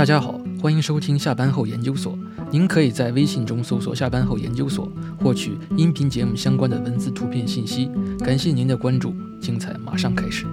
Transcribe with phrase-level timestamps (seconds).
[0.00, 2.18] 大家好，欢迎收听下班后研究所。
[2.50, 4.90] 您可以在微信中搜索“下班后研究所”，
[5.20, 7.90] 获取音频节目相关的文字、图片信息。
[8.20, 10.46] 感谢您的关注，精彩马上开始。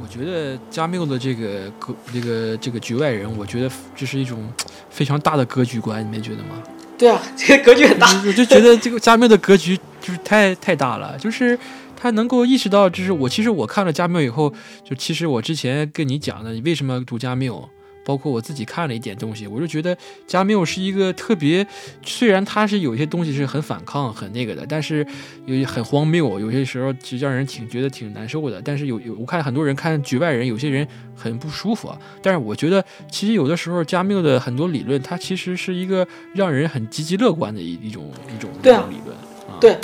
[0.00, 4.52] 我觉得加缪的这个格，这个这个局外人，我觉得这是一种
[4.90, 6.60] 非常大的格局观，你没觉得吗？
[6.98, 8.06] 对啊， 这个格局很大。
[8.26, 11.58] 我就觉得这个加缪的格局就是太太大了，就是
[11.96, 14.52] 他能够意识到，就是我其实我看了加缪以后，
[14.84, 17.68] 就其实我之前跟你讲的，你为什么读加缪，
[18.04, 21.66] 包括我自己看了一点东西，我就觉得加缪是一个特别，
[22.04, 25.06] 虽然他是有些东西是很反抗、很那个的，但是
[25.46, 28.60] 有很荒谬，有些时候其实让人挺觉得挺难受的。
[28.64, 31.98] 但是有有我看很多人看局外人，有些人很不舒服啊。
[32.20, 39.16] 但是我觉得其实有的时候加缪的很多理论，它其实是一个让人很积极乐观的一一种一种一种理论。
[39.48, 39.76] 啊、对，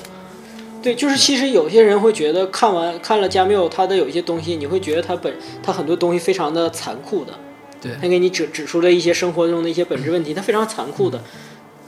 [0.82, 7.38] 对，就是其实有些人会觉得看完看了加缪他的有一些东西，你会觉得他本他很多东西非常的残酷的，
[7.80, 11.22] 对他给你指指出了一些生活中的一些本质问题，他非常残酷的，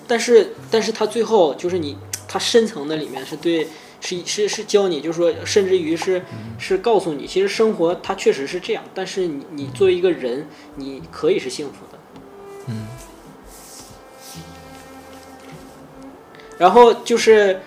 [0.07, 1.97] 但是但是他最后就是你
[2.27, 3.69] 他深层的里面是对。
[4.03, 6.23] 是是是教你，就是说，甚至于是
[6.59, 10.47] 是告诉你，其实生活它确实是这样，但是你你作为一个人，
[10.77, 11.99] 你可以是幸福的。
[12.69, 12.87] 嗯
[16.57, 17.61] 然后就是，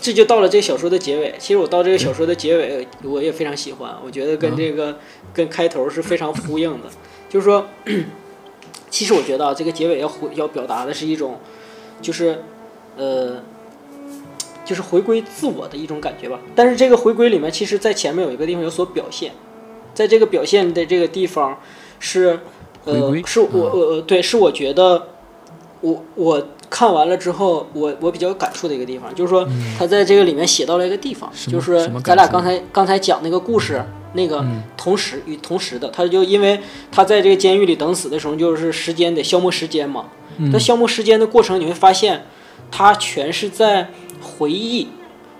[0.00, 1.34] 这就到了这个小说的结尾。
[1.38, 4.96] 其实我到这个小说的结尾，我也非常喜欢，我觉得跟这个、
[5.34, 6.88] 跟开头是非常呼应的。
[7.28, 7.66] 就是说，
[8.90, 11.38] 其实我觉得啊，这个结尾要回要表达的是一种，
[12.00, 12.42] 就是
[12.96, 13.42] 呃，
[14.64, 16.40] 就是回归自我的一种感觉吧。
[16.54, 19.32] 但是这个回归里面，其实在前面有一个地方有所表现，
[19.94, 21.60] 在这个表现的这个地方
[21.98, 22.40] 是
[22.84, 25.08] 呃，是我我呃对，是我觉得
[25.82, 34.62] 我我看完了之后，我我比较有感触的一个地方，就是说他在这个里面写到了一个地方，就是咱俩刚才刚才讲那个故事，那个嗯。
[34.76, 36.58] 同时与同时的，他就因为
[36.90, 40.06] 他在这个监狱里等死的时候，就是时间得消磨时间嘛，
[40.38, 40.50] 嗯。
[40.52, 42.24] 他消磨时间的过程，你会发现，
[42.70, 43.90] 他全是在
[44.22, 44.88] 回忆，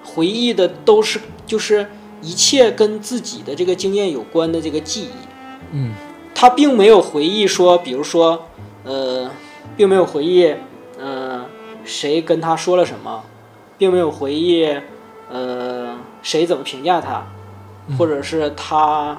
[0.04, 1.86] 回忆的都是就是
[2.20, 5.28] 一切跟自己的这个经验有关的这个记忆。
[5.72, 5.92] 嗯。
[6.34, 8.46] 他并没有回忆说，比如说，
[8.84, 9.30] 呃，
[9.76, 10.54] 并没有回忆，
[11.00, 11.46] 呃，
[11.84, 13.24] 谁跟他说了什么，
[13.78, 14.68] 并没有回忆，
[15.30, 17.26] 呃，谁怎么评价他，
[17.96, 19.18] 或者是他，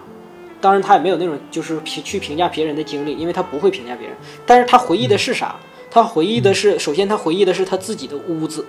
[0.59, 4.15] 当然他也没有那种就是评去评价别人的经历，因为他不会评价别人。
[4.45, 5.55] 但是他回忆的是啥？
[5.89, 8.65] 他回忆的是，首先他回忆的是他自己的屋子，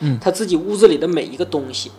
[0.00, 1.92] 嗯他自己屋子里的每一个东西。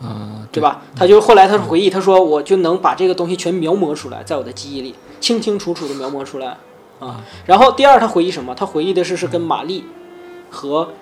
[0.00, 0.82] 啊，对吧？
[0.96, 6.56] 他就后来他回忆，他说我就能把这个东西全描摹出来，在我的记忆里清清楚楚的描摹出来
[7.02, 7.24] 啊。
[7.46, 8.54] 然后第二，他回忆什么？
[8.54, 9.84] 他回忆的是是跟玛丽
[10.50, 10.92] 和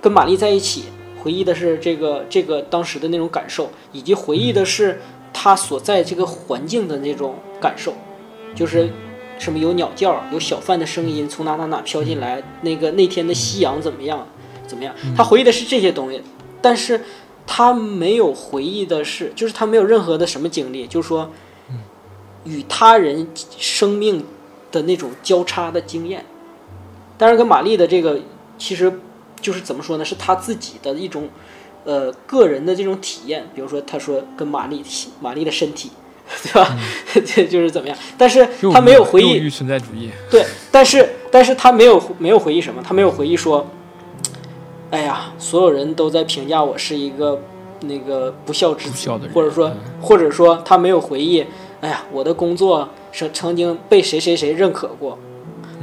[0.00, 0.84] 跟玛丽在一起，
[1.22, 5.00] 回忆的是这个这个当时的那种感受，以及回忆的是
[5.32, 7.94] 他所在这个环境的那种感受，
[8.54, 8.90] 就是
[9.38, 14.26] 什么有鸟叫，有小贩的声音从哪哪哪飘进来，那个那天的夕阳怎么样
[14.66, 14.94] 怎么样？
[15.16, 16.20] 他回忆的是这些东西，
[16.60, 17.00] 但是。
[17.48, 21.30] 他没有回忆的是，就是他没有任何的什么经历，就是说，
[22.42, 24.24] 与他人生命
[24.76, 26.24] 的那种交叉的经验。
[27.18, 28.20] 当然，跟玛丽的这个
[28.58, 28.92] 其实
[29.40, 30.04] 就是怎么说呢？
[30.04, 31.28] 是他自己的一种
[31.84, 33.46] 呃个人的这种体验。
[33.54, 34.82] 比如说，他说跟玛丽
[35.20, 35.90] 玛丽的身体，
[36.44, 36.76] 对吧？
[37.24, 37.96] 这就是怎么样？
[38.18, 40.10] 但是他没有回忆存在主义。
[40.30, 42.82] 对，但是但是他没有没有回忆什么？
[42.86, 43.66] 他没有回忆说，
[44.90, 47.40] 哎呀，所有人都在评价我是一个
[47.80, 51.44] 那个不孝之子或者说嗯或者说他没有回忆，
[51.80, 52.88] 哎呀，我的工作
[53.24, 55.18] 是曾经被谁谁谁认可过。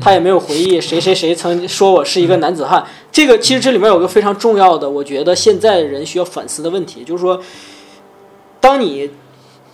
[0.02, 2.84] 他也没有回忆谁谁谁曾说我是一个男子汉。
[3.12, 7.40] 这个其实这里面有个非常重要的，我觉得现在人需要反思的问题，就是说，
[8.60, 9.12] 当你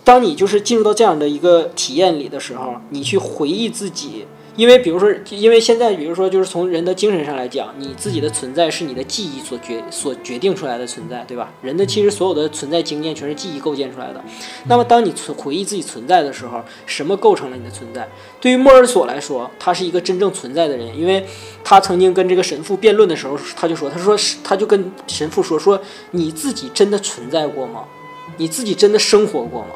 [0.04, 4.26] 当你就是进入到这样的一个体验里的时候，你去回忆自己，
[4.56, 11.52] 因为比如说，因为现在比如说就是从人的精神上来讲，你自己的存在是你的记忆所决所决定出来的存在，对吧？
[11.62, 14.22] 人的其实所有的存在经验全是记忆构建出来的。
[14.66, 18.08] 那么当你存回忆自己存在的时候，什么构成了你的存在？
[18.40, 21.24] 对于莫尔索来说，他是一个真正存在的人，因为
[21.64, 25.80] 他曾经跟这个神父辩论的时候，他就说，他说，他就跟神父说，说
[26.10, 27.84] 你自己真的存在过吗？
[28.36, 29.68] 你自己真的生活过吗？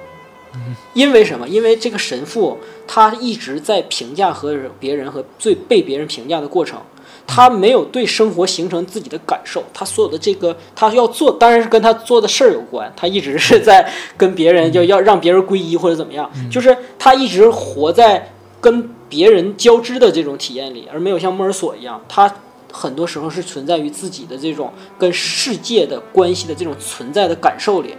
[0.92, 1.48] 因为什么？
[1.48, 6.80] 因为这个神父他一直在评价和别人和最被别人评价的过程，
[7.26, 12.92] 他没有对生活形成自己的感受，他所有的这个他要做，当然是跟他做的事儿有关。
[12.96, 22.32] 他一直是在跟别人就要让别人皈依或者怎么样，就是他一直活在跟别人交织的这种体验里，而没有像莫尔索一样，他
[22.72, 27.94] 很多时候是存在于自己的这种跟世界的关系的这种存在的感受里。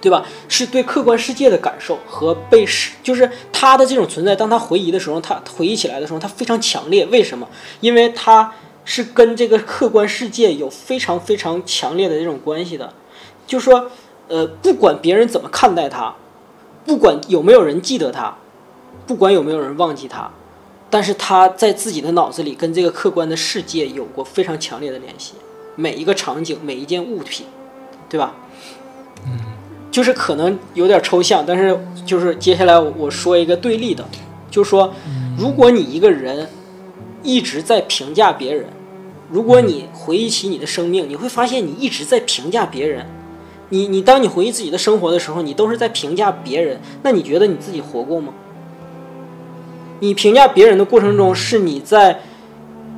[0.00, 0.24] 对吧？
[0.48, 4.34] 是对客观世界的感受和被世，就是他的这种存在。
[4.34, 7.04] 当他回忆的时候，他回忆起来的时候，他非常强烈。
[7.06, 7.46] 为什么？
[7.80, 8.52] 因为他
[8.84, 12.92] 是跟这个客观世界有非常非常强烈的这种关系的。
[13.46, 13.90] 就说，
[14.28, 16.14] 呃，不管别人怎么看待他，
[16.86, 18.36] 不管有没有人记得他，
[19.06, 20.30] 不管有没有人忘记他，
[20.88, 25.34] 但是他在自己的脑子里跟这个客观的世界有过非常强烈的联系。
[25.76, 27.46] 每一个场景，每一件物品，
[28.08, 28.34] 对吧？
[29.26, 29.38] 嗯
[29.90, 34.04] 就是可能有点抽象，但是就是接下来我说一个对立的，
[34.50, 34.92] 就是说，
[35.36, 36.48] 如果你一个人
[37.22, 38.66] 一直在评价别人，
[39.30, 43.06] 如果你回忆起你的生命，你会发现你一直在评价别人。
[43.72, 48.32] 你你当你回忆自己的生活的时候，你都是在评价别人，那你觉得你自己活过吗？
[50.00, 52.20] 你评价别人的过程中，是你在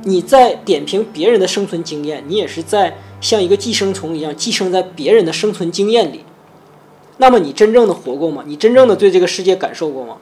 [0.03, 6.21] 你在点评别人的生存经验，你也是在像一个寄生虫一样寄生在别人的生存经验里。
[7.23, 8.43] 那么你真正的活过吗？
[8.45, 10.17] 你真正的对这个世界感受过吗？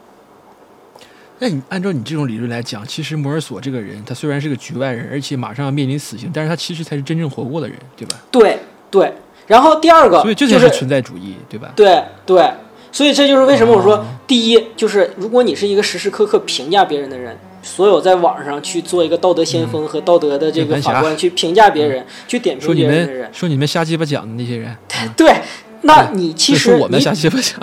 [1.39, 8.21] 那你按照你这种理论来讲，其实摩尔索这个人，他虽然是个局外人，而且马上要面临死刑，但是他其实才是真正活过的人，对吧？
[8.29, 8.59] 对
[8.91, 9.11] 对。
[9.47, 11.71] 然后第二个，所以这就是存在主义，对吧？
[11.75, 12.47] 对对。
[12.91, 24.77] 所以这就是为什么我说，第一就是如果你是一个时时刻刻评价别人的人，所有在网上去做一个道德先锋和道德的这个法官去评价别人、去点评别人的人们，说你们瞎鸡巴讲的那些人，
[25.17, 25.33] 对，
[25.83, 27.59] 那你其实我们你瞎鸡巴讲，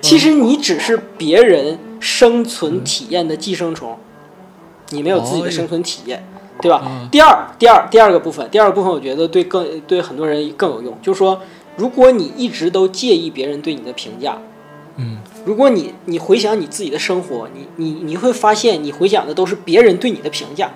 [0.00, 3.98] 其实你只是别人生存体验的寄生虫，
[4.90, 6.24] 你没有自己的生存体验，
[6.60, 6.82] 对吧？
[6.86, 11.40] 嗯第二，第二，第二个部分，第二个部分，我觉得对更对很多人更有用，就是说，
[11.76, 14.38] 如果你一直都介意别人对你的评价，
[14.96, 20.70] 嗯，如果你你回想你自己的生活，你你你会发现，你回想的都是别人对你的评价。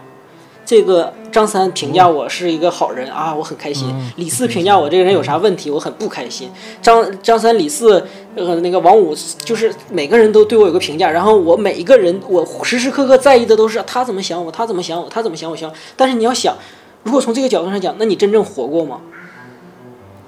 [0.68, 3.88] 这个张三评价我是一个好人啊，我很开心。
[3.90, 6.50] 嗯李四评价我这个人有啥问题，我很不开心。
[6.82, 8.06] 张张三李四
[8.36, 15.72] 呃那个王五，就是每个人都对我有个评价，然后我每一个人我时时刻刻在意的都是他怎么想我，他怎么想我，他怎么想我想。
[15.96, 16.54] 但是你要想，
[17.02, 19.00] 如果从这个角度上讲，那你真正活过吗？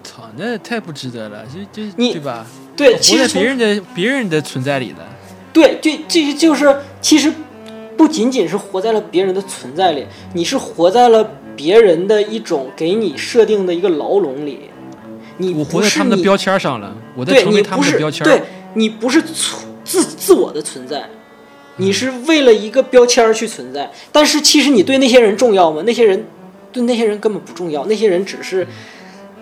[0.03, 2.47] 操，那太不值得了，就就你对吧？
[2.75, 5.07] 对，其实别人的别人的存在里的，
[5.53, 7.31] 对，这这就是其实
[8.01, 14.71] 不仅仅是活在了别人的存在里，你是活在了别人的一种给你设定的一个牢笼里。
[15.37, 18.25] 你我活在他们的标签上了，我在对成为他你不是们的标签。
[18.25, 18.43] 对
[18.73, 19.35] 你不是自
[19.85, 21.11] 自自我的存在，
[21.77, 23.91] 你是为了一个标签去存在。
[24.11, 25.83] 但是其实你对那些人重要吗？
[25.85, 26.25] 那些人
[26.73, 28.67] 对那些人根本不重要，那些人只是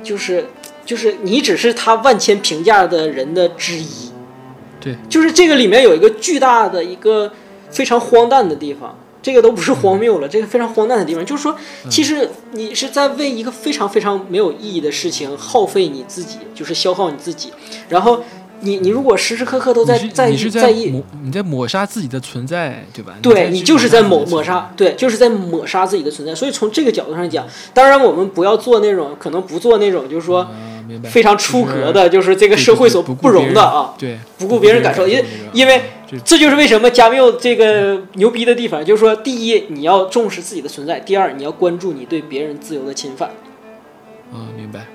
[0.02, 0.44] 就是
[0.84, 4.10] 就是你只是他万千评价的人的之一。
[4.80, 7.32] 对，就是这个里面有一个巨大的一个
[7.70, 11.56] 非常荒诞的地方，这个都不是荒谬了，这个非常荒诞的地方，就是说，
[11.90, 17.50] 其实你是在为一个非常非常没有意义的事情耗费你自己，就是消耗你自己，
[17.88, 18.22] 然后
[18.60, 23.14] 你你如果时时刻刻都在在意在意，你在抹杀自己的存在，对吧？
[23.22, 26.34] 对在你就是在抹抹杀，对，就是在抹杀自己的存在。
[26.34, 30.48] 所以从这个角度上讲，当然我们不要做那种，可能不做那种，就是说
[31.04, 33.94] 非常出格的，就是这个社会所不容的啊。
[33.96, 35.80] 对，不顾别人感受，因为因为
[36.10, 43.28] 这这就是为什么加缪这个牛逼的地方，就是说，第一，你要重视自己的存在；第二，你要关注你对别人自由的侵犯，
[44.32, 44.86] 啊，明白。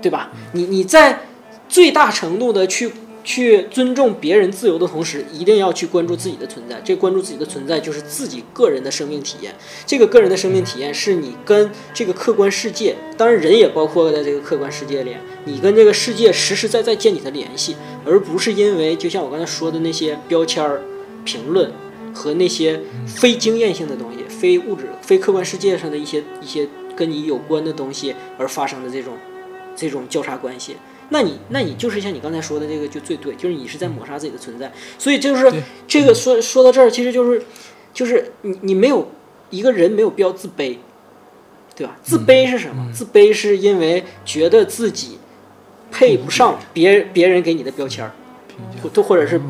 [0.00, 0.30] 对吧？
[0.52, 1.20] 你你在
[1.68, 2.90] 最大程度的去
[3.24, 6.80] 去尊重别人自由的同时，一定要去关注自己的存在。
[6.84, 9.54] 这关注自己的存在，就是自己个人的生命体验。
[9.86, 15.14] 这个个人的生命体验是你跟这个客观世界，当然人也包括在这个客观世界里，
[15.44, 20.82] 你跟这个世界实实在在建立的联系，而不是因为就像我刚才说的那些标签儿、
[21.24, 21.72] 评论
[22.12, 29.14] 和那些非经验性的东西、非物质、非客观世界上的一些一些跟你有关的东西而发生的这种
[29.76, 30.76] 这种交叉关系。
[31.12, 34.72] 那你，那你就是像你刚才说的这个就最对，就是你是在抹杀自己的存在。
[34.98, 35.52] 所以就是
[35.86, 37.42] 这个说说到这儿，其实就是
[37.92, 39.10] 就是你你没有
[39.50, 40.78] 一个人没有必要自卑，
[41.76, 41.96] 对吧？
[42.02, 42.90] 自卑是什么？
[42.92, 45.18] 自卑是因为觉得自己
[45.90, 48.12] 配不上别别人给你的标签儿，
[48.82, 49.40] 或或或者是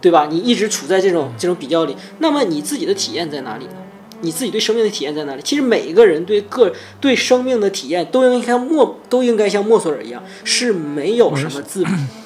[0.00, 0.28] 对吧？
[0.30, 3.72] 你一直处在这种这种比较里，那么你自己的体验在哪里呢？
[4.20, 5.42] 你自己对生命的体验在哪里？
[5.42, 11.84] 其实每一个人对个对生命的体验都应该像莫都应该像莫索尔一样，是没有什么自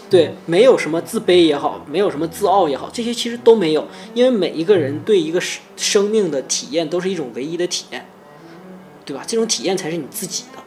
[0.09, 8.07] 对，没有什么自卑也好，没有什么自傲也好，这些其实都没有，因为每一个人对一个生生命的体验都是一种唯一的体验，
[9.05, 9.25] 对吧？
[9.27, 10.62] 这种体验才是你自己的。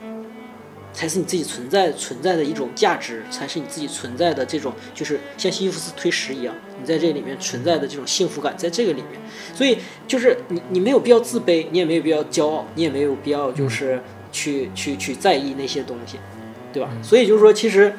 [0.96, 9.22] 才是你自己存在存在的一种价值，才是你自己存在的这种，就是像西西弗斯推石一样，你在这里面存在的这种幸福感，在这个里面，
[9.54, 16.18] 所以就是你你没有必要自卑，你也没有必要骄傲，你也没有必要就是去去去在意那些东西，
[16.72, 16.90] 对吧？
[17.04, 17.94] 所以就是说，其实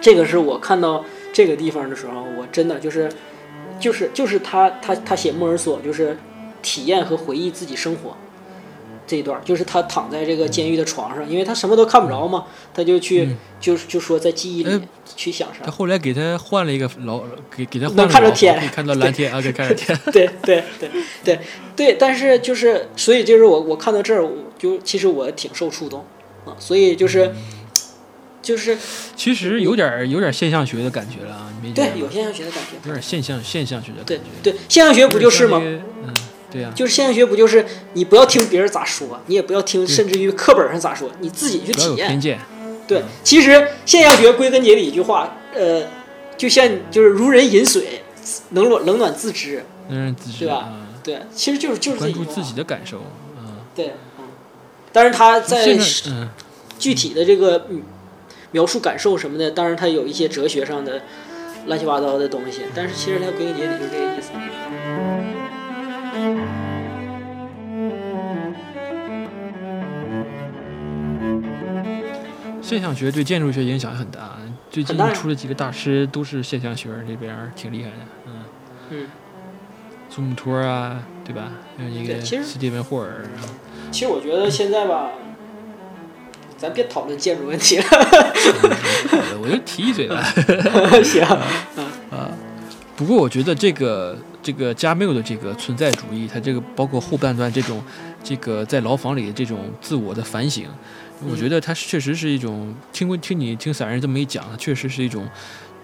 [0.00, 3.08] 这个是我看到这个地方的时候，我真的就是
[3.78, 6.18] 就是就是他他他写莫尔索就是
[6.62, 8.16] 体验和回忆自己生活。
[9.08, 14.80] 这一段就是他躺在这个监狱的床上，因为他什么都看不着嘛，他就去就就说在记忆里
[15.16, 15.60] 去想啥。
[15.64, 17.22] 他后来给他换了一个老，
[17.56, 19.98] 给给他换能看着天，看到蓝天啊，可以看着天。
[20.12, 20.90] 对对对
[21.24, 21.40] 对
[21.74, 26.04] 对，但是就是所以就是我我看到这儿，我就其实我挺受触动
[26.44, 27.34] 啊，所以就是
[28.42, 28.76] 就是
[29.16, 34.24] 其实有点有点现象学的感觉了啊，没对有现象学的感觉，有点现象现象学的感觉。
[34.42, 35.62] 对对，现象学不就是吗？
[36.48, 36.52] 嗯。
[36.52, 42.08] 对呀，就是现象学不就是你不要听别人咋说，你也不要听，甚至于课本上咋说，你自己去体验。
[42.08, 42.38] 偏见。
[42.86, 45.82] 对，其实现象学归根结底一句话，呃，
[46.38, 48.02] 就像就是如人饮水，
[48.52, 49.62] 冷暖冷暖自知。
[49.90, 50.72] 冷暖自知，对吧？
[51.02, 53.02] 对，其实就是就是关注自己的感受。
[53.38, 54.24] 嗯，对，嗯。
[54.90, 55.78] 但是他在
[56.78, 57.66] 具体的这个
[58.52, 61.02] 描述感受什么的，当然他有一些哲学上的
[61.66, 64.30] 乱七八糟的东西，但是其实他归根结底就是这个意思。
[72.60, 74.36] 现象学对建筑学影响很大，
[74.70, 77.96] 最近出了几个大师都是现象学这边挺厉害的，
[78.26, 78.32] 嗯。
[78.90, 79.06] 嗯，
[80.10, 81.50] 祖母托啊，对吧？
[81.76, 83.24] 还有一个斯蒂文霍尔。
[83.90, 85.10] 其实我觉得现在吧，
[86.58, 87.84] 咱别讨论建筑问题了，
[89.42, 90.22] 我就提一嘴吧。
[91.02, 92.30] 行，啊，
[92.96, 97.82] 不过我觉得这个这个加缪的这个存在主义，他这个包括后半段这种
[98.22, 100.66] 这个在牢房里的这种自我的反省。
[101.28, 105.28] 我觉得他确实是一种听过听你听散人这么一讲，确实是一种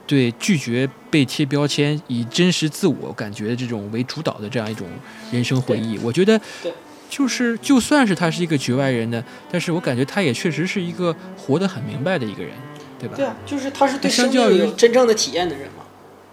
[0.06, 4.86] 对拒绝被贴标签、以真实自我感觉这种为主导的这样一种
[5.32, 5.98] 人生回忆。
[5.98, 6.40] 我觉得，
[7.10, 12.52] 就是就算是他是一个局外人呢，但是我感觉他也确实是一个活得很明白的一个人，
[13.00, 13.16] 对吧？
[13.16, 15.84] 对啊，就是他是对生命有真正的体验的人嘛。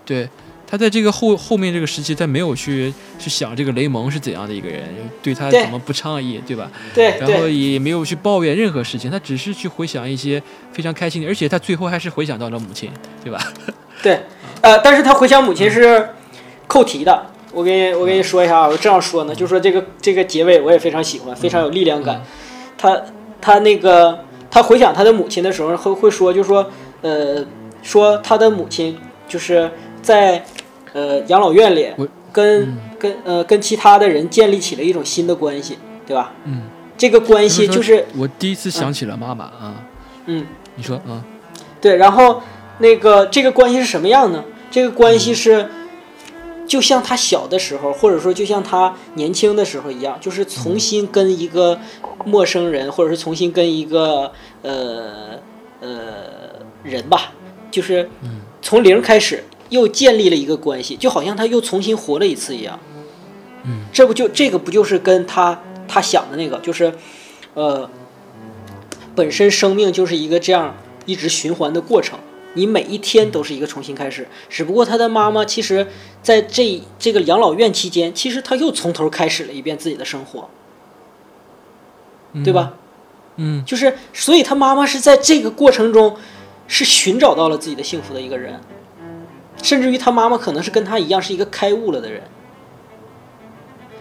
[0.05, 0.29] 对。
[0.71, 4.87] 他在这个后后面这个时期，他没有去去想这个雷蒙是怎样的一个人，
[5.21, 6.71] 对他怎么不倡议，对吧？
[6.95, 7.17] 对。
[7.19, 12.89] 然后也没有去抱怨任何事情，他只是去回想一些非常开心的，而且他最后还是回想到了母亲，
[13.21, 13.37] 对吧？
[14.01, 14.21] 对。
[14.61, 16.07] 呃，但是他回想母亲是
[16.67, 17.25] 扣题的。
[17.51, 22.23] 我给你我给你说一下啊，我这样说呢，就说这个这个结尾我也非常喜欢，非常有力量感。
[22.77, 22.97] 他
[23.41, 27.45] 他那个他回想他的母亲的时候，会会说，就说呃，
[27.83, 28.97] 说他的母亲
[29.27, 29.69] 就是
[30.01, 30.41] 在。
[30.93, 31.89] 呃，养老院里
[32.33, 36.33] 跟跟呃跟其他的人建立起了一种新的关系，对吧？
[36.45, 36.63] 嗯，
[36.97, 39.83] 这个关系就是我第一次想起了妈妈啊。
[40.25, 40.45] 嗯，
[40.75, 41.23] 你说啊？
[41.79, 42.41] 对，然后
[42.79, 44.43] 那个这个关系是什么样呢？
[44.69, 45.67] 这个关系是
[46.67, 51.79] 就像他小的时候，或者说就像他年轻的时候一样，就是重新跟一个
[52.25, 54.31] 陌生人，或者是重新跟一个
[54.61, 55.39] 呃
[55.79, 55.89] 呃
[56.83, 57.31] 人吧，
[57.71, 58.09] 就是
[58.61, 59.43] 从零开始。
[59.71, 62.79] 又建立了一个关系，就好像他又重新活了一次一样。
[63.63, 66.93] 嗯，这不就这个不就是跟他他想的那个，就是，
[67.53, 67.89] 呃，
[69.15, 70.75] 本身生命就是一个这样
[71.05, 72.19] 一直循环的过程，
[72.55, 74.27] 你每一天都是一个重新开始。
[74.49, 75.87] 只不过他的妈妈其实
[76.21, 80.49] 在这这个养老院期间，其实他又从头开始了一遍自己的生活，
[82.43, 82.73] 对吧？
[83.37, 86.17] 嗯，就是所以他妈妈是在这个过程中
[86.67, 88.59] 是寻找到了自己的幸福的一个人。
[89.61, 92.21] 甚至于他妈妈可能是跟他一样是一个开悟了的人，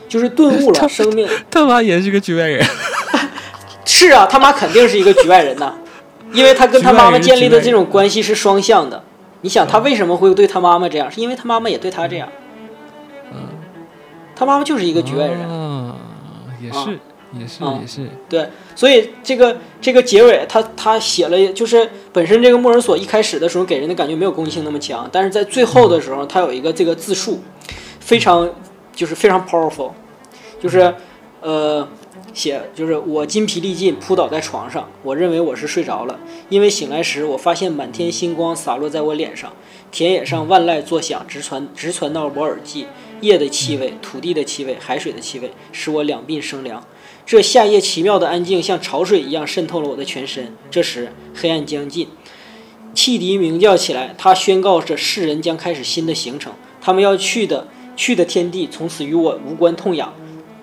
[0.09, 1.29] 就是顿悟了 生命。
[1.51, 2.65] 他妈也是个局外人。
[3.85, 5.75] 是啊，他妈肯定是一个局外人呐，
[6.33, 9.03] 因为他跟他妈妈建立的这种关系是双向的。
[9.43, 11.11] 你想他为什么会对他妈妈这样？
[11.11, 12.29] 是因为他妈妈也对他这样。
[13.33, 13.49] 嗯，
[14.37, 15.41] 他妈妈就是一个局外人。
[15.49, 15.97] 啊，
[16.63, 16.99] 也是。
[17.39, 27.41] 也是也是对，所以这个这个结尾，他他写了，就是本身这个莫尔索一开始的时候给人的感觉没有攻击性那么强，但是在最后的时候，他有一个这个自述，
[28.01, 28.51] 非常
[28.93, 29.93] 就是非常 powerful，
[30.61, 30.93] 就是
[31.41, 31.87] 呃
[32.33, 36.19] 写就是我筋疲力尽扑倒在床上，我认为我是睡着了，
[36.49, 39.53] 因为醒来时我发现满天星光洒落在我脸上，
[39.93, 42.87] 田野上万籁作响，直传直传到我耳际，
[43.21, 46.85] 夜的气味、土地的气味、海水的气味，使我两鬓生凉。
[47.27, 50.53] 这夏夜奇妙的安静，像潮水一样渗透了我的全身。
[50.71, 52.09] 这时，黑暗将近，
[52.93, 56.53] 汽笛鸣叫起来，它宣告着世人将开始新的行程。
[56.81, 60.13] 他们要去的，去的天地从此与我无关痛痒。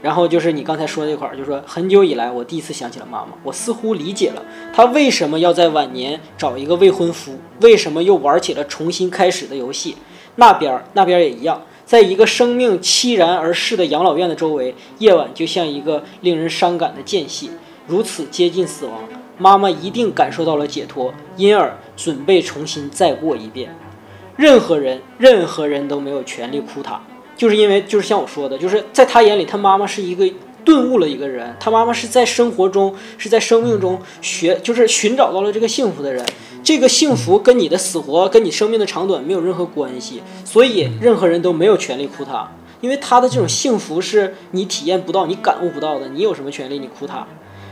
[0.01, 9.95] 然后就是你刚才说那块儿，就是说很久以来，我第一次想起了妈妈，我似乎理解了她为什么要在晚年找一个未婚夫，为什么又玩起了重新开始的游戏。
[10.35, 17.49] 那边儿那边儿也一样，在一个生命凄然而逝的养老院的周围，夜晚就像一个令人伤感的间隙，
[17.87, 19.05] 如此接近死亡。
[19.37, 23.73] 妈妈一定感受到了解脱，因而准备重新再过一遍。
[24.35, 27.01] 任何人，任何人都没有权利哭她，
[27.37, 30.29] 就是因为就是像我说的，就是在他眼里，他妈妈是一个
[30.65, 36.25] 顿悟了一个人，他妈妈是在生活中，是在生命中学，就是寻找到了这个幸福的人。
[36.67, 47.25] 这个幸福跟你的死活，跟你生命的长短没有任何关系，所以任何人都没有权利哭他，因为他的这种幸福是你体验不到、你感悟不到的，你有什么权利你哭他？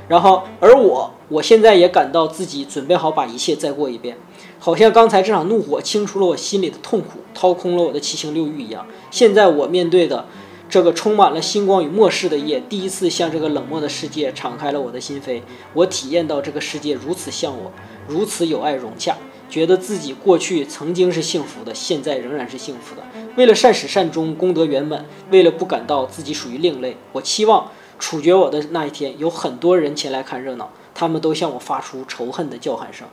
[0.07, 4.15] 然后，而我，我现在也感到自己准备好把一切再过一遍，
[4.59, 8.85] 好像刚才这场怒火清除了我心里的痛苦，掏空了我的七情六欲一样。
[9.11, 10.25] 现在我面对的
[10.69, 15.41] 这个充满了星光与末世的夜，第一次向这个冷漠的世界敞开了我的心扉。
[15.73, 17.71] 我体验到这个世界如此像我，
[18.07, 19.15] 如此有爱融洽，
[19.49, 23.03] 觉得自己过去曾经是幸福的，现在仍然是幸福的。
[23.35, 27.71] 为了善始善终，功德圆满，为了不感到自己属于另类，我期望。
[27.97, 33.07] 处决我的那一天，有很多人前来看热闹，他们都向我发出仇恨的叫喊声。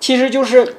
[0.00, 0.76] 其实就是，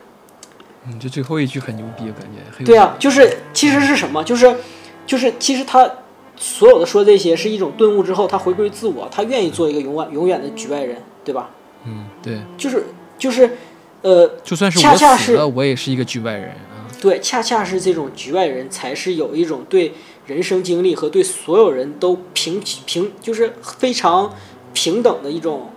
[0.87, 2.65] 嗯，这最后一句很牛逼，感觉。
[2.65, 4.23] 对啊，就是其实是什么？
[4.23, 4.55] 就是，
[5.05, 5.89] 就是其实他
[6.35, 11.49] 所有的说这些是一种顿悟之后，他回归自我，他愿意做一个永远永远的局外人，对吧？
[11.85, 12.39] 嗯，对。
[12.57, 12.85] 就是
[13.17, 13.57] 就是，
[14.01, 16.87] 呃，就算是恰恰是我也是一个局外人啊。
[17.01, 19.93] 对，恰恰是这种局外人才是有一种对。
[20.27, 24.33] 人生经历和对所有人都平平，就是非常
[24.71, 25.71] 平等的一种，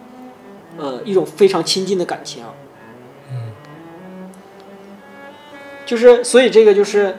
[0.77, 2.45] 呃，一种非常亲近的感情。
[3.33, 3.53] 嗯，
[5.87, 7.17] 就是所以这个就是，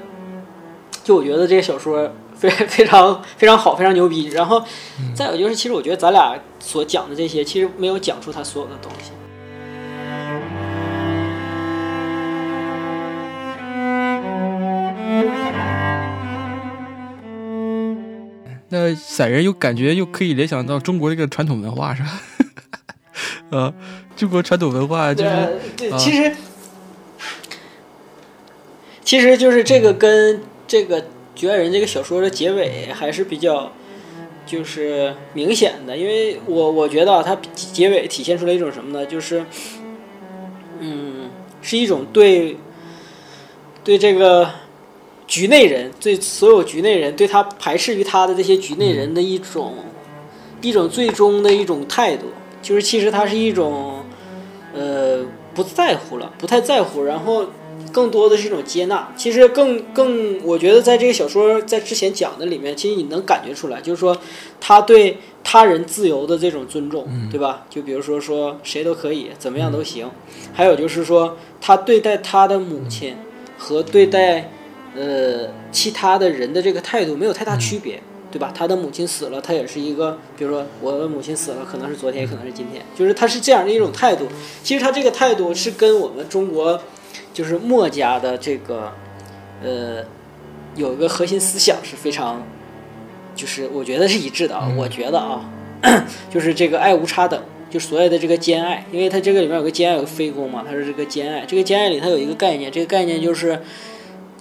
[1.05, 4.25] 就我觉得这个小说非非常非常好，非常牛逼。
[4.29, 4.59] 然后
[5.13, 9.11] 再有就是，其实我觉得咱俩所讲的这些，其实没有讲出他所有的东西。
[18.69, 22.09] 那散人又感觉又可以联想到中国这个传统文化是吧？
[23.51, 23.73] 啊，
[24.17, 26.35] 中国传统文化就是，对，其实，
[29.03, 31.01] 其实就是这个跟这个
[31.33, 33.71] 《局外人》这个小说的结尾还是比较
[34.45, 39.05] 就是明显的，因为我我觉得它结尾体现出来一种什么呢？
[39.05, 39.45] 就是，
[40.79, 41.29] 嗯，
[41.61, 42.57] 是一种对
[43.83, 44.49] 对这个。
[45.27, 49.73] 局内人对所有局内人对他排斥于他的这些局内人的一种
[50.61, 52.27] 一种最终的一种态度，
[52.61, 54.05] 就是其实他是一种
[54.71, 55.25] 呃
[55.55, 57.43] 不在乎了，不太在乎，然后
[57.95, 59.09] 更多的是一种接纳。
[59.15, 64.17] 其实更更，我觉得在这个小说在之前讲的里面，其实你能感觉出来，就是说
[64.59, 67.65] 他对他人自由的这种尊重，对吧？
[67.69, 70.11] 就比如说说谁都可以，怎么样都行。
[70.53, 73.15] 还有就是说他对待他的母亲
[73.57, 74.51] 和对待。
[74.97, 78.49] 呃，其他的人的这个态度没有太大区别，对吧？
[78.55, 84.25] 他的母亲死了，他也是一个，比如说我的母亲死了，可能是昨天，也可能是今天，就是他是这样的一种态度。
[84.63, 86.81] 其实他这个态度是跟我们中国，
[87.35, 88.93] 就是墨家的这个，
[89.61, 90.03] 呃，
[90.75, 92.41] 有一个核心思想是非常，
[93.35, 94.71] 就是我觉得是一致的啊。
[94.77, 95.41] 我觉得啊，
[96.31, 101.45] 就是这个爱无差等，就所谓的这个兼爱，因为它这个里面有个兼爱，有个非攻嘛，它是这个兼爱。
[101.45, 103.61] 这个兼爱里它有一个概念，这个概念就是。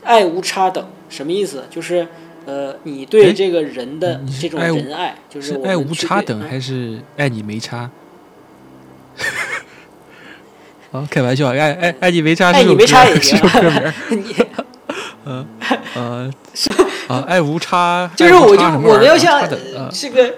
[0.07, 1.65] 爱无差等什么意思？
[1.71, 2.07] 就是
[2.45, 7.91] 呃，你对这个人的这种仁爱，就是爱无差等，还是爱你没差？
[10.95, 13.37] 啊，开玩笑，爱爱爱你没差，爱你没差也行。
[14.11, 14.37] 你，
[15.25, 15.45] 嗯
[15.95, 16.31] 呃
[17.09, 19.43] 啊，爱无差， 就是我就我们要像
[19.91, 20.35] 这个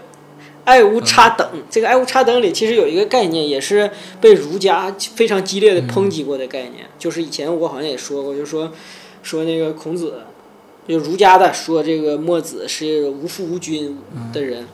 [0.65, 3.91] 爱无差等，这个爱无差等里其实有一个概念，也是
[4.21, 8.73] 被儒家非常激烈的抨击过的概念，就是以前我好像也说过，就是说。
[9.23, 10.21] 说那个孔子，
[10.87, 13.99] 就儒家的说这个墨子是无父无君
[14.33, 14.65] 的人，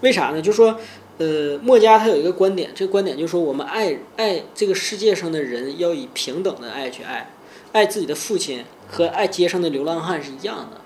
[0.00, 0.42] 为啥呢？
[0.42, 0.76] 就说，
[1.20, 7.30] 呃，墨家他有一个观点，这个观点就是说，我们爱爱这个世界上的人要以平等的爱去爱，
[7.72, 10.80] 爱自己的父亲和爱街上的流浪汉是一样的。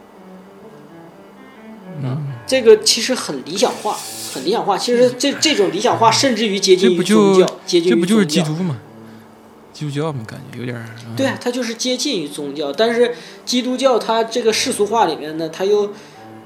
[2.02, 3.96] 嗯，这个其实很理想化，
[4.32, 4.76] 很理想化。
[4.76, 7.90] 其实这这种理想化甚至于接近于宗教，接近于。
[7.90, 8.80] 这不就是基督吗？
[9.72, 10.84] 基督教嘛，感觉有点儿。
[11.16, 15.92] 对啊，它就是接近于宗教，但是基督教它这个世俗化里面呢，它又，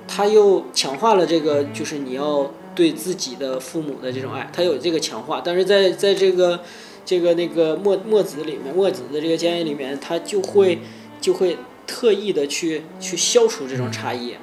[0.07, 5.43] 它又强化了这个，就是你要对自己的父母的这种爱，他有这个强化。
[5.45, 6.61] 但是在在这个
[7.05, 10.79] 这个那个墨墨子里面，墨子的这个建议里面，他就会
[11.21, 11.57] 就会
[11.89, 14.35] 特意的去去消除这种差异，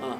[0.00, 0.16] 啊，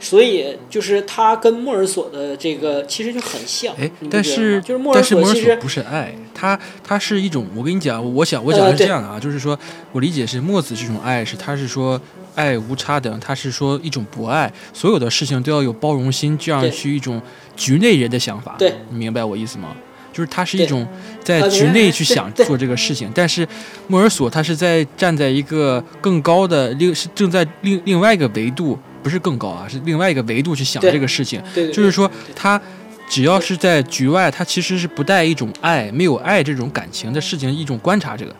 [0.00, 3.74] 所以就是他跟莫尔索的这个其实就很像。
[4.10, 9.58] 但是就是莫尔但是尔索索其实不是爱，它它是一种，我跟你讲，我想我讲的呃对是这样的啊，就是说
[9.92, 12.00] 我理解是墨子这种爱是，他是说
[12.38, 17.20] 爱无差等，他是说一种博爱，所有的事情都要有包容心，这样对去一种
[17.56, 19.74] 局内人的想法，对，你明白我意思吗？
[20.12, 20.86] 就是他是一种
[21.22, 23.46] 在呃局内去想做这个事情，但是
[23.88, 31.42] 莫尔索他是在站在一个更高的另是正在另另外一个维度，不是更高啊，是另外一个维度去想这个事情。
[31.72, 32.60] 就是说他
[33.08, 38.34] 只要是在局外，他其实是不带一种爱、没有爱这种感情的事情，一种观察者，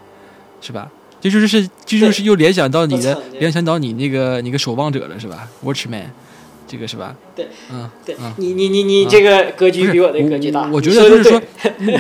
[0.61, 0.91] 是吧？
[1.21, 6.05] 这就是是，这就是又联想到你的，联想到你那个你个守望者了，是吧？Watchman，
[6.67, 7.17] 这个是吧？
[7.35, 10.63] 对，嗯，对嗯你你你你啊这个格局比我的格局大。
[10.69, 11.43] 我我觉得就是说，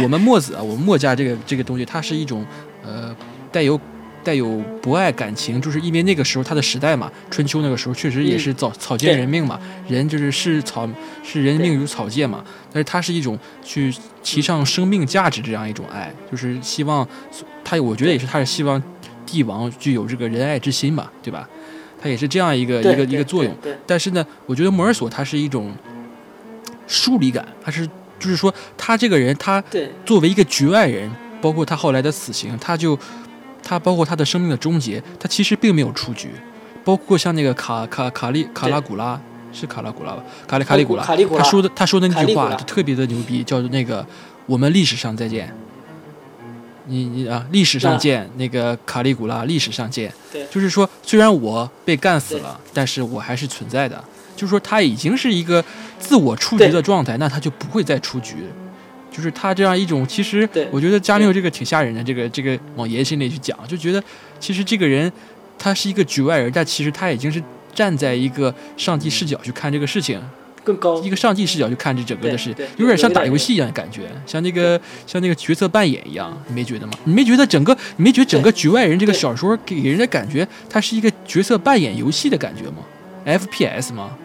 [0.02, 2.44] 我们墨子啊，我们墨家这个这个东西，它是一种
[2.84, 3.14] 呃
[3.50, 3.80] 带有
[4.22, 10.88] 带有博爱感情，就是因为那个时候他的时代嘛，春秋那个时候确实也是草草菅嗯对人命嘛，人就是视草
[11.24, 17.08] 视人命如草芥嘛，但是它是一种去提倡生命价值这样一种爱，就是希望
[17.64, 18.82] 他我觉得也是他是希望
[19.28, 21.46] 帝王具有这个仁爱之心嘛，对吧？
[22.00, 23.54] 他也是这样一个一个一个作用。
[23.60, 25.72] 对，但是呢，我觉得摩尔索他是一种
[26.86, 27.86] 疏离感，他是
[28.18, 29.62] 就是说他这个人，他
[30.06, 31.10] 作为一个局外人，
[31.42, 32.98] 包括他后来的死刑，他就
[33.62, 36.30] 他包括他的生命的终结，他其实并没有出局。
[36.84, 39.20] 包括像那个卡卡卡利卡拉古拉
[39.52, 40.24] 是卡拉古拉吧？
[40.46, 44.06] 卡利卡利古拉，他说的他说的那句话就特别的牛逼，叫做那个
[44.46, 45.52] 我们历史上再见。
[46.88, 50.12] 你你啊，历史上啊见，那个卡利古拉，历史上见。
[50.32, 54.02] 对就是说，虽然我被干死了，但是我还是存在的。
[54.34, 55.64] 就是说，他已经是一个
[55.98, 58.36] 自我出局的状态，那他就不会再出局。
[59.10, 62.04] 就是他这样一种，其实我觉得加缪这个挺吓人的。
[62.04, 64.02] 这个这个往爷心里去讲，就觉得
[64.38, 65.10] 其实这个人
[65.58, 67.42] 他是一个局外人，但其实他已经是
[67.74, 70.22] 站在一个上帝视角去看这个事情，
[70.64, 71.00] 更高。
[71.02, 76.92] 一个上帝视角去看这整个的事有点像打游戏一样的感觉，像那个像那个角色扮演一样，你没觉得吗？
[77.04, 82.84] 你没觉得整个你没觉得整个局外人这个小说给人的感觉，它是一个角色扮演游戏的感觉吗
[83.26, 84.16] ？FPS 吗？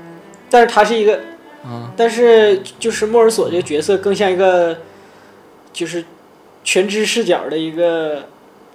[0.49, 1.19] 但是它是一个，
[1.63, 4.77] 啊，但是就是莫尔索这个角色更像一个，
[5.73, 6.05] 就是
[6.63, 8.27] 全知视角的一个，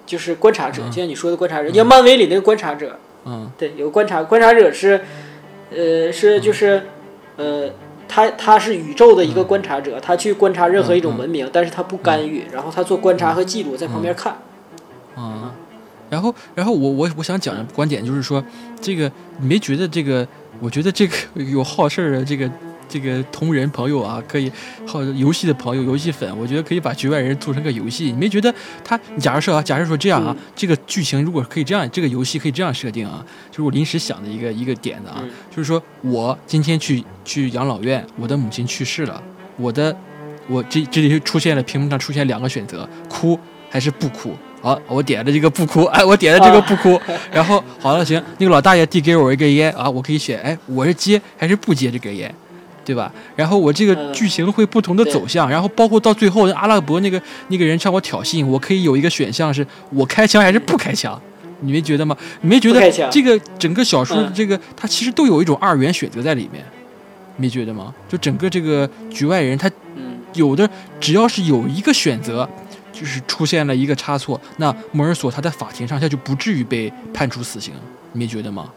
[0.05, 0.91] 就是观察者，嗯。
[0.91, 3.49] 就像你说的观察者，像漫威里那个观察者，嗯。
[3.57, 5.01] 对，有个观察，观察者是，
[5.71, 6.83] 呃，是就是，
[7.39, 7.71] 呃，
[8.07, 14.33] 他他是宇宙的一个观察者，他去观察任何一种文明，但是他不干预，然后他做观察和记录，在旁边看。
[15.15, 15.55] 啊，
[16.09, 18.43] 然后然后我我我想讲的观点就是说，
[18.81, 20.27] 这个你没觉得这个？
[20.61, 22.51] 我觉得这个有好事儿的这个
[22.89, 24.51] 这个同人朋友啊，可以
[24.85, 28.05] 好游戏的朋友、游戏粉，我觉得可以把局外人做成个游戏。
[28.05, 28.99] 你没觉得他？
[29.19, 39.21] 假如说啊，假如说这样啊，嗯这个剧情如果可以这样，这个游戏可以这样设定啊，就是我临时想的一个一个点子啊，嗯就是说我今天去去养老院，我的母亲去世了，
[39.57, 39.95] 我的
[40.47, 44.35] 我这这里出现了屏幕上出现两个选择，哭还是不哭？
[44.61, 46.99] 好，我点了这个不哭，哎，我点了这个不哭，
[47.31, 52.33] 然后好了，行，那个老大爷递给我一根烟啊，我可以选，哎，我是接还是不接这根烟，
[52.85, 53.11] 对吧？
[53.35, 61.19] 然后我这个嗯剧情会不同的走向，然后包括到最后阿拉伯那个那个人向我挑衅，我可以有一个选项是我开枪还是不开枪，
[61.61, 62.17] 你没觉得吗？
[62.41, 66.63] 你没觉得这个整个小说这个它其实都有一种二元选择在里面，
[67.37, 67.93] 没觉得吗？
[68.07, 70.67] 就整个这个局外人他嗯，有的
[70.99, 72.47] 只要是有一个选择，
[72.91, 77.73] 就是出现了一个差错，那莫尔索他在法庭上他就不至于被判处死刑，
[78.13, 78.69] 你没觉得吗？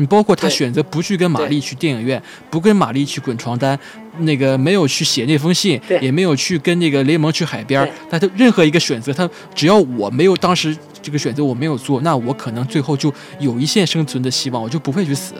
[0.00, 3.78] 你包括他选择不去跟玛丽去电影院，不跟玛丽去滚床单，
[4.20, 15.34] 那个没有去写那封信，也没有去跟那个雷蒙去海边但，他的任何一个选择，他只要我没有当时这个选择我没有做，那我可能最后就有一线生存的希望，我就不会去死。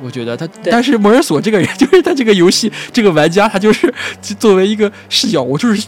[0.00, 3.92] 我觉得他，但是摩尔索这个人， 就是他这个游戏这个玩家，他就是
[4.38, 5.86] 作为一个视角，我就是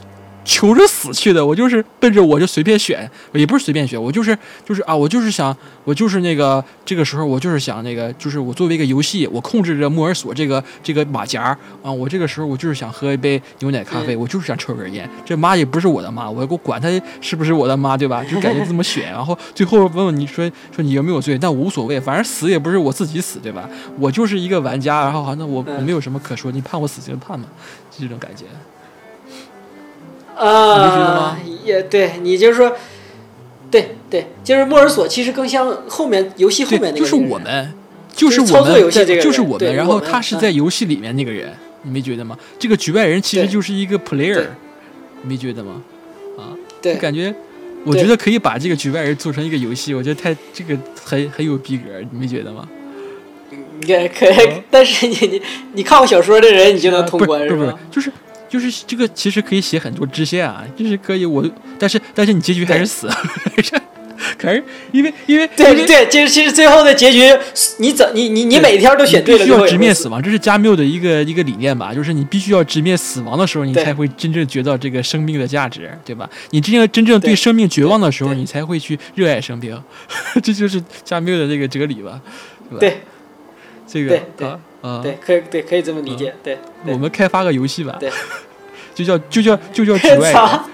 [0.51, 16.89] 求着死去的，我就是奔着我就随便选，也不是随便选，我就是就是啊，我就是想，我就是那个这个时候我就是想那个，就是我作为一个游戏，我控制着莫尔索这个这个马甲啊，我这个时候我就是想喝一杯牛奶咖啡，我就是想抽根烟，这妈也不是我的妈，我我管她
[17.21, 18.25] 是不是我的妈，对吧？
[18.25, 23.71] 就感觉这么选，然后最后问问你说说你有没有罪，但无所谓，反正死也不是我自己死，对吧？
[24.01, 27.47] 我就是一个玩家，然后好，那我我没有什么可说，你判我死刑判吧，
[27.89, 28.47] 就这种感觉。
[30.41, 32.73] 你没觉得啊吗，也对你就是说，
[33.71, 37.73] 对对，就是莫尔索其实更像后面游戏后面那个，就是我们，
[38.15, 42.37] 就是我就是操作们游戏这个就是我们，然后他是嗯在游戏里面那个人，你没觉得吗？
[42.59, 44.45] 这个局外人其实就是一个 player，
[45.23, 45.83] 你没觉得吗？
[46.39, 47.35] 啊，对感觉，
[47.85, 52.67] 我觉得可以把这个局外人做成一个游戏，我觉得太这个很很有逼格，你没觉得吗？
[53.83, 55.43] 你看可以，但是你你
[55.75, 57.79] 你看过小说的人，你就能通关不是不是吧？
[57.91, 58.13] 就是
[58.51, 63.73] 就是这个其实可以写很多支线啊，就是可以我，但是但是你结局还是死，还 是
[64.37, 67.23] 可是因为因为对对，其实其实最后的结局，
[67.79, 76.29] 你怎你你你每天都选对了，你必须要直面死亡，这是加缪的一个一个理念吧，就是你必须要直面死亡的时候，你才会真正觉到这个生命的价值，对吧？
[76.51, 79.81] 你真正真正对对生命绝望的时候，你才会去热爱生命，
[80.43, 82.21] 这就是加缪的这个哲理吧？
[82.69, 82.79] 对吧？
[82.81, 83.01] 对。
[83.87, 84.49] 这个对对。
[84.49, 86.93] 啊啊，对，可以对可以这么理解，对对。
[86.93, 87.97] 我们开发个游戏吧。
[88.01, 88.11] 对，
[88.95, 90.65] 就叫就叫就叫局外人，操！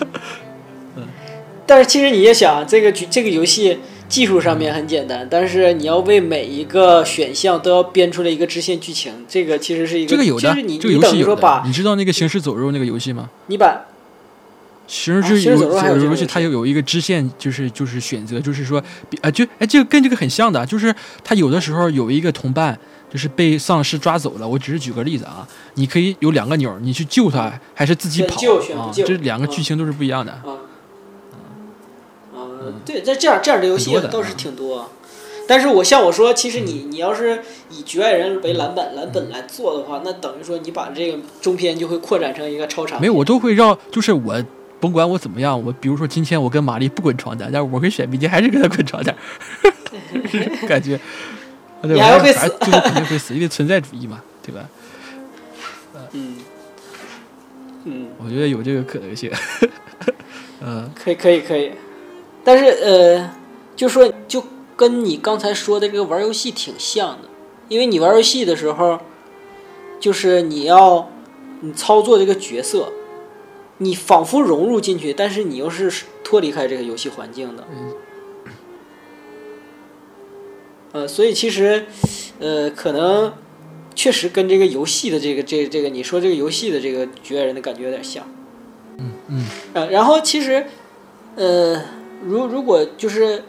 [1.66, 13.30] 但是其实你也想，这个局这个游戏技术上面很简单，但是你要为每一个选项都要编出来一个支线剧情，这个其实是一个这个有的就是你，这个游戏有你知道那个行尸走肉那个游戏吗？
[13.46, 13.86] 你把
[14.86, 22.78] 行尸走肉游戏，它有有一个支线，就是就是选择，就是说，比啊，就哎，这个跟这个很像的，就是它有的时候有一个同伴，
[23.14, 24.48] 就是被丧尸抓走了。
[24.48, 28.40] 我只是举个例子啊，你可以有两个钮，你去救他，还是自己跑
[28.92, 30.32] 这两个嗯剧情都是不一样的。
[30.32, 30.42] 啊，
[32.34, 32.38] 啊，
[32.84, 34.90] 对，这这样这样的游戏倒是挺多。
[35.46, 43.00] 但是我像我说，其实你你要是以局外人为蓝本蓝本来做的话，那等于说你把这个中篇就会扩展成一个超长。
[43.00, 44.42] 没有，我都会让，就是我
[44.80, 49.14] 甭管我怎么样，我比如说今天我跟玛丽不滚床单，但是我跟雪碧姐还是跟她滚床单，
[50.66, 50.98] 感觉。
[51.84, 54.68] 你吧还会死反正最后肯定会死，因为存在主义嘛，对吧？
[56.12, 56.36] 嗯
[57.84, 59.30] 嗯，我觉得有这个可能性。
[60.60, 61.72] 嗯， 可以可以可以，
[62.42, 63.30] 但是呃，
[63.76, 64.42] 就说就
[64.76, 67.28] 跟你刚才说的这个玩游戏挺像的，
[67.68, 68.98] 因为你玩游戏的时候，
[70.00, 71.10] 就是你要
[71.60, 72.92] 你操作这个角色，
[73.78, 75.92] 你仿佛融入进去，但是你又是
[76.22, 77.64] 脱离开这个游戏环境的。
[80.94, 81.86] 呃，所以其实，
[82.38, 83.32] 呃，可能
[83.96, 88.24] 确实跟这个游戏的这个这个这个你说这个游戏的这个局外人的感觉有点像。
[88.98, 89.44] 嗯嗯。
[89.72, 90.64] 呃，然后其实，
[91.34, 91.82] 呃，
[92.22, 93.42] 如如果就是，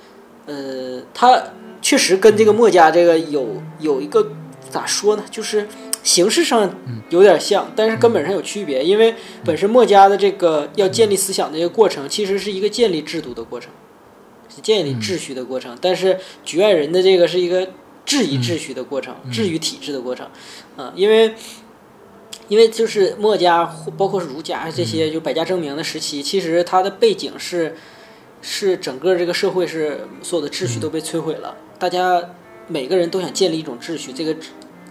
[0.47, 1.39] 呃，他
[1.83, 4.31] 确实跟这个墨家这个有有一个
[4.71, 5.67] 咋说呢，就是
[6.01, 6.73] 形式上
[7.11, 13.84] 有点像，但是根本上有区别，因为本身墨家的这个要建立思想的一个过程，其实是一个建立制度的过程，是
[14.61, 17.69] 建立秩序的过程，但是局外人的这个是一个
[18.05, 20.29] 质疑秩序的过程，质疑体制的过程，
[20.77, 21.33] 嗯、因为。
[22.47, 27.75] 因为就是墨家，或包括儒家这些，就百家争鸣的时期，其实它的背景是，
[28.39, 32.21] 是整个这个社会是所有的秩序都被摧毁了，大家
[32.67, 34.35] 每个人都想建立一种秩序，这个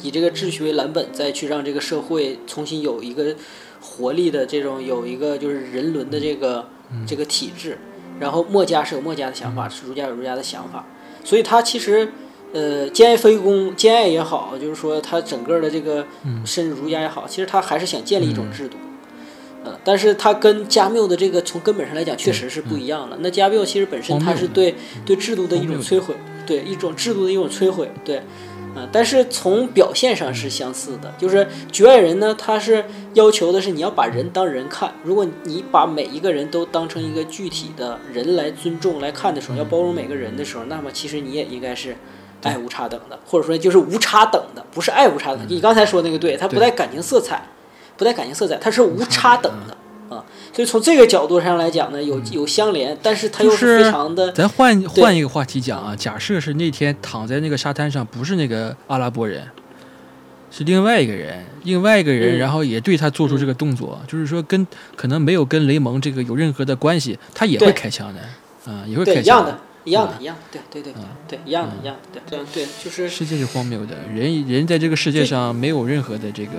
[0.03, 3.37] 以这个秩序为蓝本，再去让这个社会重新有一个
[3.81, 6.69] 活力的这种有一个就是人伦的这个
[7.07, 7.79] 这个体制。
[8.19, 10.85] 然后墨家是有墨家的想法，是儒家有儒家的想法，
[11.25, 12.13] 所以他其实。
[12.57, 16.07] 呃，兼爱非攻，兼爱也好，就是说他整个的这个，
[16.45, 18.77] 甚至儒家也好，其实他还是想建立一种制度。
[19.65, 23.17] 呃，但是他跟加缪的这个从根本上来讲，确实是不一样的。
[23.19, 26.15] 那加缪其实本身荒谬的它是对对制度的一种摧毁，
[26.47, 28.23] 对一种制度的一种摧毁，对，
[28.77, 31.13] 嗯、但是从表现上是相似的。
[31.19, 32.85] 就是局外人呢，他是
[33.15, 41.97] 要求的是你要把人当人看，如果你把每一个人都当成一个具体的人来尊重来看的时候，要包容每个人的时候，那么其实你也应该是。
[42.43, 45.41] 爱无差等的，或者说就是无差等的，不是爱无差等。
[45.49, 47.43] 你刚才说那个对，它不带感情色彩，
[47.97, 49.79] 不带感情色彩，它是无差等的啊。
[50.55, 59.43] 所以从这个角度上来讲呢，有有相连，但是它又就是非常的咱换换一个话题讲啊，假设是那天躺在那个沙滩上，不是那个阿拉伯人，
[60.53, 62.39] 是另外一个人，另外一个人，嗯。
[62.39, 64.65] 然后也对他做出这个动作，就是说跟
[64.95, 68.21] 可能没有跟雷蒙这个有任何的关系，他也会开枪的，
[68.71, 76.53] 啊、也会开枪的，一样的嗯，一样的，对对对对对，一样的，一样的，对对，就是世界是荒谬的，人人在这个世界上没有任何的这个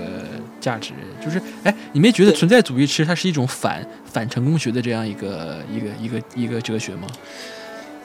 [0.61, 0.91] 价值，
[1.23, 7.07] 就是哎，你没觉得存在主义其实它是一种反反成功学的这样一个一个一个一个哲学吗？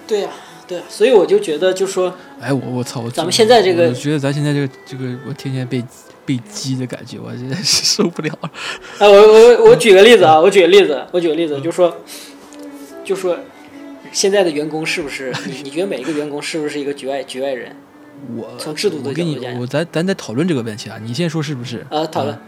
[0.06, 0.30] 对呀
[0.66, 3.00] 对呀，所以我就觉得就说哎，我我操！
[3.00, 5.84] 我咱们现在这个我觉得咱现在这个这个，我天天被
[6.24, 8.50] 被激的感觉，我真的是受不了了。
[8.98, 11.94] 哎，我我我举个例子啊，我举个例子，我举个例子，就说
[13.04, 13.36] 就说
[14.12, 17.74] 现在的员工是不是 你你觉得每一个员工是不是一个局外局外人？
[18.36, 21.84] 我从制度的我跟你角度讲，我咱咱在讨论这个问题啊，你先说是不是？
[21.90, 22.38] 啊，讨论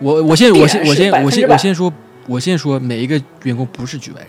[0.00, 1.92] 我我先我先我先我先我先说
[2.26, 4.28] 我先说每一个员工不是局外人。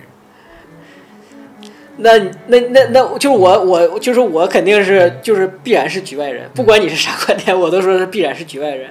[1.97, 8.89] 那那那那就是我我就是我肯定是就是必然是局外人，不管你是啥观点，我都说是必然是局外人。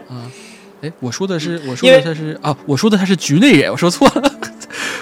[0.83, 4.41] 哎，我说的是我说的他是啊，我说的他是局内人，我说错了，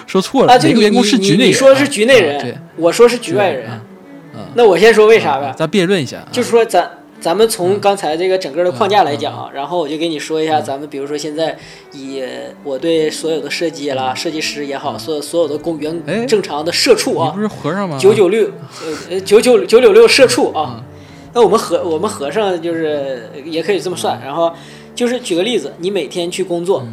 [0.07, 0.59] 说错了。
[0.59, 3.69] 个员工是局内人，你说是啊局内人，啊对，我说是局外人。
[4.55, 6.29] 那我先说为啥呗，咱辩论一下啊。
[6.33, 11.57] 就是说咱咱们从刚才这个整个的框架来讲啊，然后我就给你说一下，咱们比如说现在
[11.93, 12.23] 以
[12.65, 17.99] 我对所有的设计啦、设计师也好，所有所有的公哎员正常的社畜啊不，是和尚吗？
[18.01, 18.47] 九九六
[18.83, 20.83] 呃呃九九九九六社畜啊，
[21.35, 24.53] 那我们和我们和尚就是也可以这么算，然后
[24.95, 26.85] 就是举个例子，你每天去工作，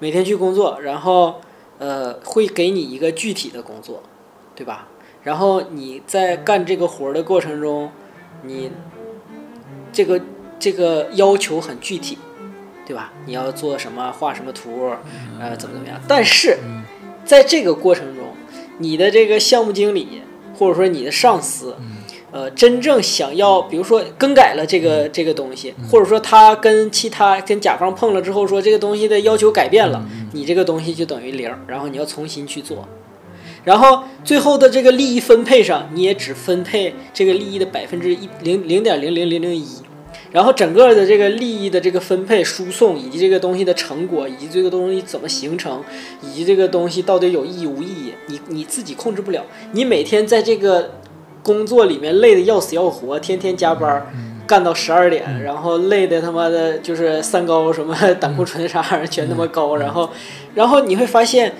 [0.00, 1.40] 每天去工作，然后
[1.78, 4.02] 呃会给你一个具体的工作，
[4.54, 4.88] 对吧？
[5.22, 7.90] 然后你在干这个活儿的过程中，
[8.42, 8.70] 你
[9.92, 10.20] 这个
[10.58, 12.16] 这个要求很具体，
[12.86, 13.12] 对吧？
[13.26, 14.90] 你要做什么，画什么图，
[15.38, 16.00] 呃，怎么怎么样？
[16.06, 16.58] 但是
[17.24, 18.24] 在这个过程中，
[18.78, 20.22] 你的这个项目经理
[20.56, 21.76] 或者说你的上司，
[22.30, 32.86] 呃，真正想要，比如说更改了这个这个东西，或者说他跟其他跟甲方碰了之后说这个东西的要求改变了，你这个东西就等于零，然后你要重新去做。
[33.64, 39.66] 然后最后的这个利益分配上，你也只分配这个利益的百分之一零零点零零零零一，
[40.30, 45.82] 然后整个的这个利益的这个分配、输送，以及这个东西的成果，以及这个东西怎么形成，
[46.22, 49.44] 以及这个东西到底有意义无意义，你你自己控制不了。
[49.72, 50.92] 你每天在这个
[51.42, 54.06] 工作里面累得要死要活，天天加班儿。
[54.48, 60.10] 干到十二点，然后累的他妈的，就是三高什么胆固醇啥玩意儿全他妈高，然后，
[60.54, 61.52] 然后你会发现，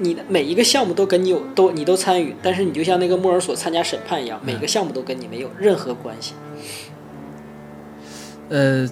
[0.00, 6.34] 你的每一个项目都跟你有都你都参与，但是你就像那个莫尔索参加审判一样，每个项目都跟你没有任何关系。
[8.50, 8.86] 呃，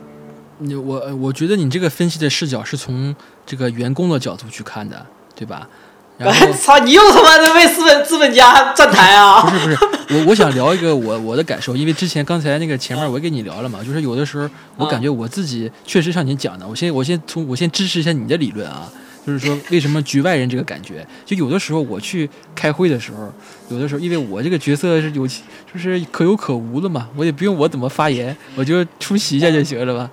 [0.58, 5.68] 你我我觉得你这个分析的视角是从这个员工的角度去看的，对吧？
[6.16, 9.42] 然后 操，你又他妈的为资本资本家站台啊！
[9.50, 9.78] 不是不是，
[10.10, 18.88] 我我想聊一个我我的感受，因为之前刚才那个前面我也跟你聊了嘛，就是有的时候我感觉我自己确实像你讲的，我先我先从我先支持一下你的理论啊，
[19.26, 23.32] 就是说为什么局外人这个感觉，就有的时候我去开会的时候，
[23.68, 30.08] 有的时候因为我这个角色是有就是可有可无的嘛，我也不用我怎么发言，我就出席一下就行了吧。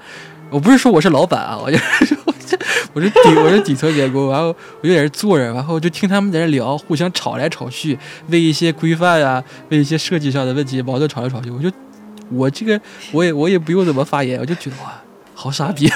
[0.49, 2.40] 我不是说我是老板啊，我就是我这
[2.93, 11.49] 我是底 我是底层员工，然后我就在这坐着，然后就听他们在这聊，互相吵来吵去，为一些规范呀、为一些设计上的问题矛盾吵来吵去。
[11.49, 11.71] 我就
[12.29, 12.79] 我这个
[13.11, 15.01] 我也我也不用怎么发言，我就觉得哇，
[15.33, 15.89] 好傻逼，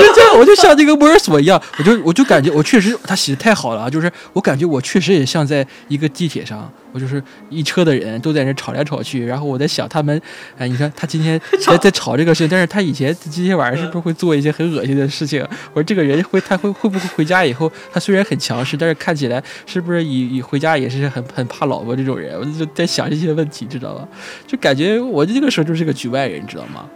[0.00, 3.90] 就这样，我就像那个莫尔索一样，我就我就感觉我确实他写的太好了啊！
[3.90, 10.20] 就是我感觉我确实也像在一个地铁上，我就是一车的人都在那吵来吵去，然后我在想他们，
[10.58, 15.42] 哎，你看他今天在在吵这个事，但是他以前今天晚上是不是会做一些很恶心的事情？
[15.72, 22.38] 我说这个人会他会会不会回家以后，他虽然很强势，但是看起来是不是以以回家也是很很怕老婆这种人？
[22.38, 24.06] 我就在想这些问题，知道吧？
[24.46, 26.86] 就感觉我这个时候就是个局外人，知道吗？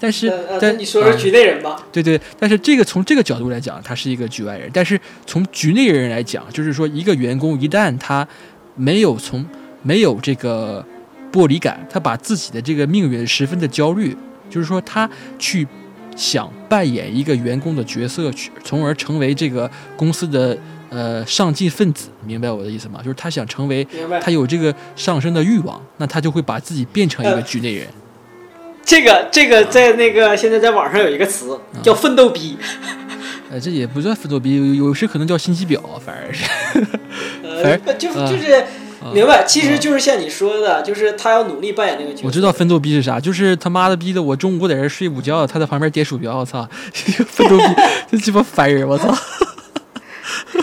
[0.00, 1.76] 但是但你说说局内人吧。
[1.92, 8.26] 对对，但是这个从这个角度来讲，他是一个局外人；但是从局内人来讲，就是说一个员工一旦他
[8.74, 9.44] 没有从
[9.82, 10.84] 没有这个
[11.32, 14.16] 剥离感，他把自己的这个命运十分的焦虑，
[14.50, 15.66] 就是说他去
[16.16, 20.56] 想扮演一个员工的角色，去从而成为这个公司的
[20.90, 23.00] 呃上进分子，明白我的意思吗？
[23.02, 23.86] 就是他想成为
[24.20, 27.86] 他有这个上升的欲望，那他就会把自己变成一个呃局内人。
[28.84, 32.56] 这个这个在那个现在在网上有一个词叫奋斗逼，
[33.50, 36.44] 呃，这也不算奋斗逼，有有时可能叫心机婊，反而是。
[37.42, 38.64] 呃反，就嗯就是
[39.12, 42.26] 明白，其实就是像你说的，就是他要努力扮演那个角色。
[42.26, 46.68] 我知道奋斗逼是啥，就是他妈的逼的我中午在这睡午觉，他在旁边点鼠标，我操，
[47.28, 47.64] 奋斗逼，
[48.10, 49.14] 这鸡巴烦人，我操！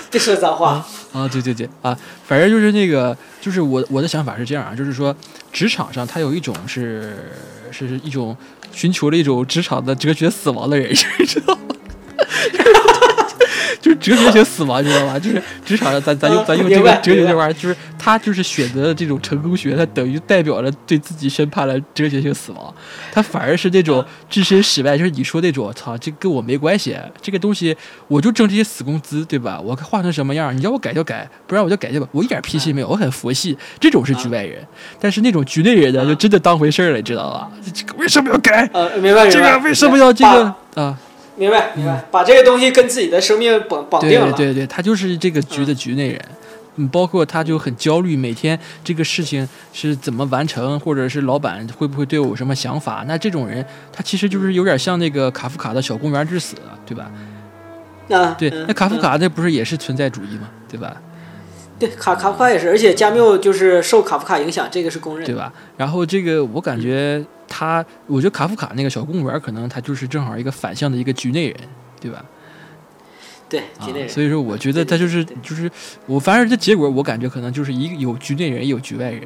[0.10, 5.16] 别说脏话，啊，对对对啊，反正就是那个，就是我我的想法是这样啊，就是说
[5.52, 7.14] 职场上他有一种是
[7.72, 8.36] 是一种
[8.72, 11.76] 寻求了一种职场的哲学死亡的人你，知道吗？
[13.80, 15.18] 就是哲学性死亡，知道吗？
[15.20, 22.74] 就是职场上咱咱用咱用这个哲学这玩意儿，就是他就是选择了这种成功学，他等于代表了对自己宣判了哲学性死亡。
[23.12, 27.76] 他反而是那种置身事外，就是你说那种，操，这跟我没关系，这个东西
[28.08, 29.60] 我就挣这些死工资，对吧？
[29.64, 34.66] 我画成什么样，你要我改就改，不然我就改去吧，我一点脾气没有，我很佛系，这种是局外人。
[35.00, 37.52] 但是那种局内人呢，就真的当回事儿了，你知道吧？
[37.74, 38.70] 这个为什么要改？
[38.74, 39.30] 呃，明白明白。
[39.30, 40.98] 这个为什么要这个啊？
[41.36, 44.32] 明白明白，把这个东西跟自己的生命绑绑定了。
[44.34, 46.22] 对对，他就是这个局的局内人。
[46.78, 53.04] 嗯，包括他就很焦虑，每天这个事情是怎么完成，或者是老板会不会对我有什么想法？
[53.06, 56.56] 那这种人，他其实就是有点像那个卡夫卡的小公园之死，
[56.86, 57.12] 对吧？
[58.10, 60.96] 啊，对，嗯那卡夫嗯卡那不是也是存在主义吗，对吧？
[61.88, 65.26] 对卡卡夫卡也是，而且加缪就是受卡夫卡影响，这个是公认的。
[65.26, 65.52] 对吧？
[65.76, 71.58] 然后这个我感觉他，我觉得卡夫卡那个小公务员可能他就是正好一个反向的一个局内人，
[72.00, 72.24] 对吧？
[73.50, 74.10] 对，啊局内人。
[74.10, 75.70] 所以说，我觉得他就是对就是
[76.06, 79.24] 我，反正这结果我感觉可能就是一个有局内人，也有局外人，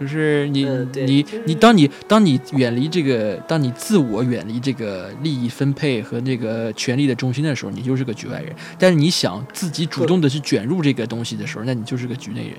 [0.00, 8.52] 就是你、你你，当你当你远离这个，当你自我远离这个利益分配和这个权力的中心的时候，你就是个局外人。
[8.76, 12.54] 但是你想自己主动的去卷入这个东西的时候，那你就是个局内人，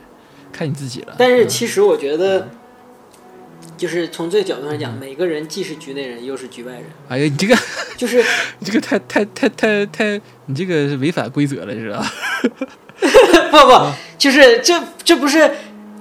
[0.52, 1.16] 看你自己了。
[1.18, 2.48] 但是嗯其实我觉得，
[3.76, 7.58] 就是从这个角度上讲，每个人既是局内人，又是局外人，哎呀，你这个
[7.98, 8.24] 就是
[8.60, 12.10] 你这个太太太太太，你这个是违反规则了，是吧？
[13.52, 15.52] 不不，就是这这不是。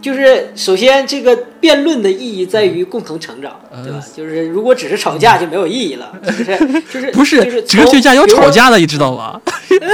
[0.05, 4.05] 就是首先，这个辩论的意义在于共同成长，对吧？
[4.14, 9.40] 就是如果只是吵架就没有意义了， 就是就是不是，就是哲学家要吵架的，你知道吧？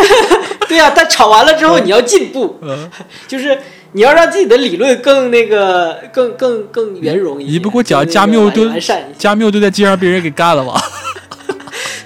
[0.69, 2.91] 对呀、但吵完了之后你要进步， 嗯
[3.29, 3.57] 就是
[3.93, 7.55] 你要让自己的理论更那个更更更圆融一点。
[7.55, 9.19] 你不给我讲加缪都完善一些。
[9.19, 10.81] 加缪都在街上被人给干了吧？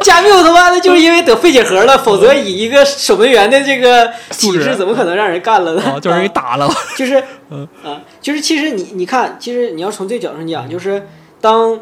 [0.05, 5.83] 加缪他妈的就是因为得肺结核了，否则以一个守门员的这个体质，怎么可能让人干了呢？
[5.83, 6.71] 啊，叫人给打了。
[6.95, 11.09] 就是 嗯啊，就是其实你你看，其实你要从这个角度上讲，就是
[11.41, 11.81] 当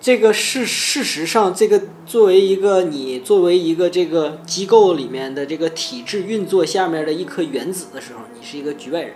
[0.00, 9.14] 这个事事实上，这个作为一个你作为一个这个机构里面的这个体制运作下面的一颗原子的时候，你是一个局外人。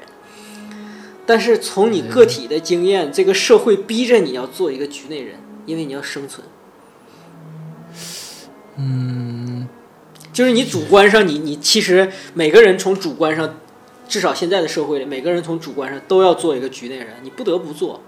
[1.24, 6.44] 但是从你个体的经验，这个社会逼着你要做一个局内人，因为你要生存。
[8.83, 9.68] 嗯，
[10.33, 13.57] 就是你主观上你，你其实每个人从主观上，
[14.09, 18.01] 至少现在的社会里，每个人从主观上都要做一个局内人，你不得不做。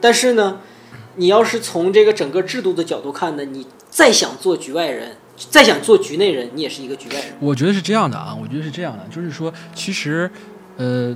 [0.00, 0.60] 但是呢，
[1.16, 7.34] 你要是从这个整个制度的角度看呢，你再想做局外人，再想做局内人，你也是一个局外人。
[7.38, 10.30] 我觉得是这样的啊，我觉得是这样的，就是说，其实，
[10.78, 11.14] 呃，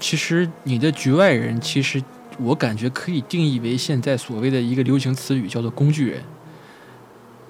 [0.00, 2.02] 其实你的局外人，其实
[2.40, 6.20] 我感觉可以定义为现在所谓的一个流行词语，叫做工具人。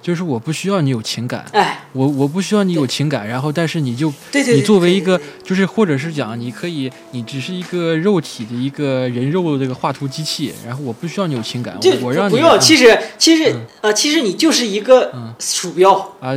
[0.01, 13.65] 就是我不需要你有情感，哎，我我不需要你有情感，然后但是你就对对对，你作为一个就是或者是讲，你可以，你只是一个肉体的一个人肉的这个画图机器，然后我不需要你有情感，我我让你不用，其实其实嗯。
[13.81, 15.33] 呃，其实你就是一个嗯。
[15.39, 16.33] 鼠标，啊，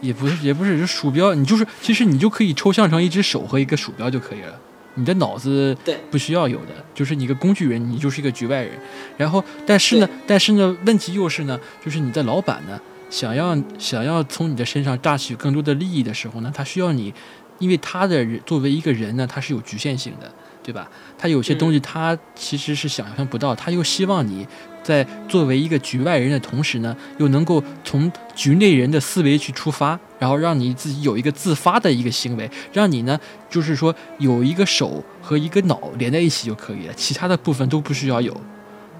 [0.00, 4.58] 也不是也不是，就鼠标，你就是其实你就可以抽象成一只手和一个鼠标就可以了。
[4.96, 8.72] 你的脑子对不需要有的，就是你一个工具人，你就是一个局外人。
[9.16, 17.14] 然后，但是呢，但是呢，问题又是呢，就是你的老板呢，想要想要从你的身上榨取更多的利益的时候呢，他需要你，
[17.58, 20.30] 因为他的人作为一个人呢，他是有局限性的，
[20.62, 20.90] 对吧？
[21.16, 24.46] 他有些东西他其实是想象不到，他又希望你
[24.86, 33.18] 在作为一个局外人的同时呢，又能够从局内人的思维去出发，然后让你自己有一个自发的一个行为，让你呢，
[33.50, 38.40] 就是说有一个手和一个脑连在一起就可以了，其他的部分都不需要有。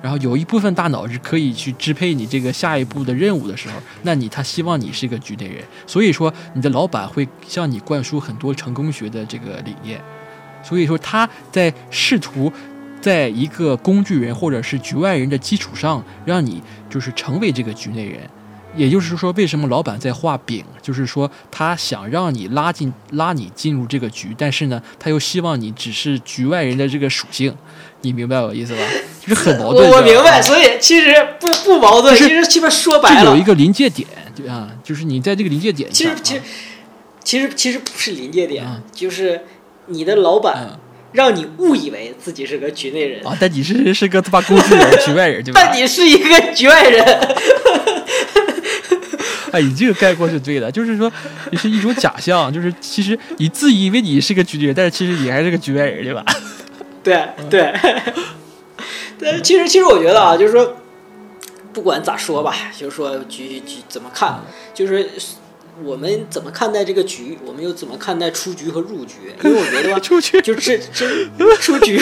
[0.03, 10.01] 然后有一部分大脑是可以去支配你这个下一步的任务的时候，那你他希望你是一个局内人，所以说你的老板会向你灌输很多成功学的这个理念，
[10.63, 12.53] 所以说他在试图
[13.01, 18.21] 在一个工具人或者是局外人的基础上，让你就是成为这个局内人。
[18.75, 20.63] 也就是说，为什么老板在画饼？
[20.83, 27.55] 就是说，他想让你拉进拉你进入这个局，但是呢，他又希望你只是局外人的这个属性。
[28.03, 28.83] 你明白我意思吧？
[29.27, 29.89] 就是很矛盾。
[29.89, 36.43] 我我明白，所以其实不不矛盾，就是其实基本说白了就有一，个临界点，对啊，就是你在这个临界点其实其实
[37.25, 39.41] 其实其实不是临界点，嗯就是
[39.87, 40.79] 你的老板嗯
[41.17, 45.61] 让你误以为自己是个局内人，啊，但你是 是个他妈工具人、局外人，对吧？
[45.65, 47.03] 但你是一个局外人。
[49.53, 51.11] 哎，你这个概括是对的，就是说，
[51.51, 56.25] 也是一种假象，就是其实你自以为你是个局内人，但是其实你还是个局外人，对吧？
[57.03, 57.73] 对 嗯对，
[59.19, 60.77] 但其实其实我觉得啊，就是说，
[61.73, 64.41] 不管咋说吧，就是说局局怎么看，
[64.75, 65.09] 就是
[65.85, 69.15] 我们怎么看待这个局，我们又怎么看待出局和入局？
[69.45, 72.01] 因为我觉得吧，出局就是这出局，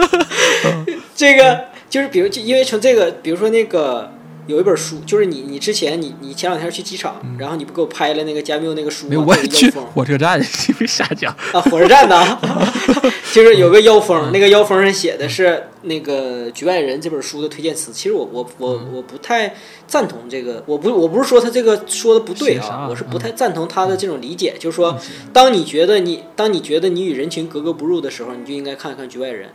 [1.14, 4.10] 这个就是比如就因为从这个，比如说那个
[4.46, 9.08] 有一本书，就是你你之前你你前两天去机场，然后你不给我拍了那个加缪那个书吗？
[9.08, 11.34] 嗯没有，我也去火车站，你别瞎讲。
[11.52, 12.40] 啊，火车站的啊，
[13.34, 17.92] 就是有个腰封，那个腰封上写的是那个《局外人》这本书的推荐词。
[17.92, 19.54] 其实我我我我不太
[19.86, 24.98] 赞同这个，我不我不是说他这个说的不对啊，我是不嗯太赞同他的这种理解，就是说，
[25.32, 29.48] 当你觉得你当你觉得你与人群格格不入的时候，你就应该看看《局外人》。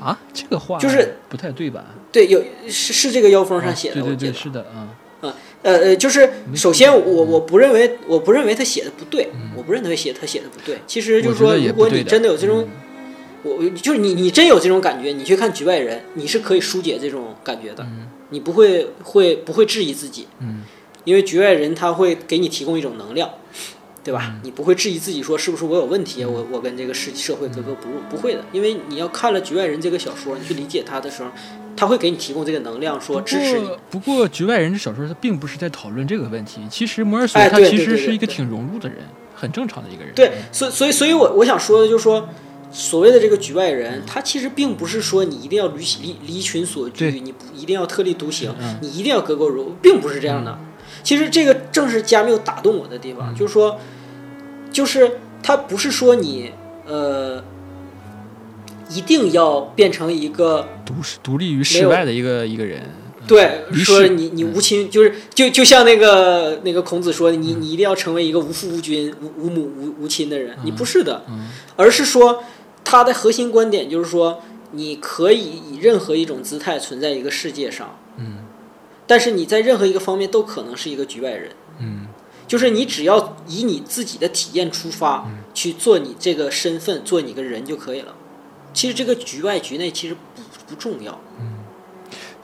[0.00, 1.84] 啊，这个话就是不太对吧？
[2.12, 4.32] 对，有是是这个腰封上写的，对对对，我记得。
[4.32, 4.88] 是的啊。
[5.62, 10.78] 呃呃，就是首先我嗯我不认为我不认为他写的不对，我不认为写他写的不对。
[10.86, 12.68] 其实就是说，如果你真的有这种
[13.42, 20.62] 嗯我就是你，你真有这种感觉，你去看《局外人》，你是可以疏解这种感觉的，嗯你不会会不会质疑自己，嗯
[21.04, 23.30] 因为《局外人》他会给你提供一种能量，
[24.06, 24.36] 对吧？
[24.44, 31.30] 你不会质疑自己说是不是我有问题，我我跟这个世社会格格不入，不会的，因为你要看了《局外人》这个小说，你去理解他的时候，
[31.76, 33.68] 他会给你提供这个能量，说支持你。
[33.90, 36.60] 不过，《局外人》这小说他并不是在讨论这个问题。
[36.70, 38.98] 其实摩尔索他其实是一个挺融入的人，
[39.34, 40.14] 很正常的一个人。
[40.14, 42.28] 对，所所以所以，我我想说的就是说，
[42.70, 50.56] 所谓的这个局外人，他其实并不是说你一定要离离离群所居，你不一定要特立独行，你一定要格格不入，并不是这样的。
[51.02, 53.76] 其实这个正是加缪打动我的地方，就是说。
[54.76, 55.12] 就是
[55.42, 56.52] 他不是说你
[56.84, 57.42] 呃
[58.90, 62.82] 一定要变成一个独独立于世外的一个一个人，
[63.26, 71.24] 对，说你你无亲，就是就就像那个那个孔子说的，你你一定要成为一个无父无君无无母无无亲的人，你不是的，
[71.76, 72.44] 而是说
[72.84, 78.40] 他的核心观点就是说，你可以以任何一种姿态存在一个世界上，嗯，
[79.06, 82.05] 但是你在任何一个方面都可能是一个局外人，嗯。
[82.46, 88.14] 就是你只要以你自己的体验出发去做你这个身份，做你个人就可以了。
[88.72, 91.18] 其实这个局外局内其实不不重要。
[91.40, 91.58] 嗯，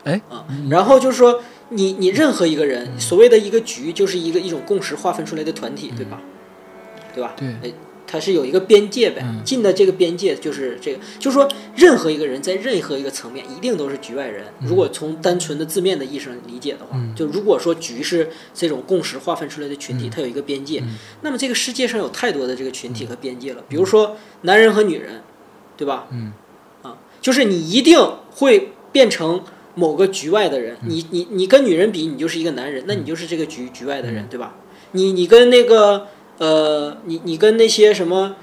[0.04, 6.20] 哎啊，然后就是说，你你任何一个人，所谓的一个局，就是一个一种共识划分出来的团体，对吧？
[7.14, 7.34] 对吧？
[7.36, 7.74] 对。
[8.12, 14.44] 它是有一个边界呗，进的这个边界就是这个，就是说，任何一个人在任何一个层面一定都是局外人。
[14.60, 20.82] 如果从单纯的字面的意义上理解的话，就如果说局是这种共识划分出来的群体，它有一个边界，
[21.22, 23.64] 那么这个世界上有太多的这个群体和边界了。
[23.66, 25.22] 比如说男人和女人，
[25.78, 26.06] 对吧？
[26.10, 26.34] 嗯，
[26.82, 27.98] 啊，就是你一定
[28.30, 29.42] 会变成
[29.74, 30.76] 某个局外的人。
[30.86, 34.56] 你你你跟女人比，你就是一个男人，那你就是这个局局外的人，对吧？
[34.90, 36.08] 你你跟那个。
[36.42, 38.34] 呃，你你跟那些什么，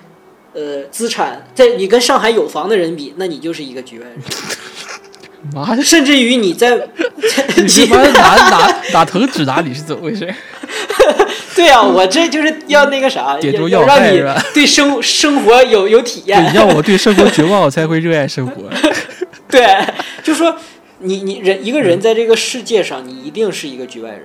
[0.53, 4.17] 呃，资产在你跟上海有房的人比，那你就是一个局外人。
[5.53, 5.83] 妈的！
[5.83, 6.77] 甚至于你在，
[7.57, 10.33] 你妈哪哪哪疼指哪里是怎么回事？
[11.53, 13.37] 对呀，我这就是要那个啥，
[13.69, 14.23] 要让你
[14.53, 16.41] 对生生活有有体验。
[16.41, 18.63] 你让我对生活绝望，我才会热爱生活。
[19.49, 19.77] 对，
[20.23, 20.55] 就说
[20.99, 24.21] 你你人一个人在这个世界上，你一定是一个局外人。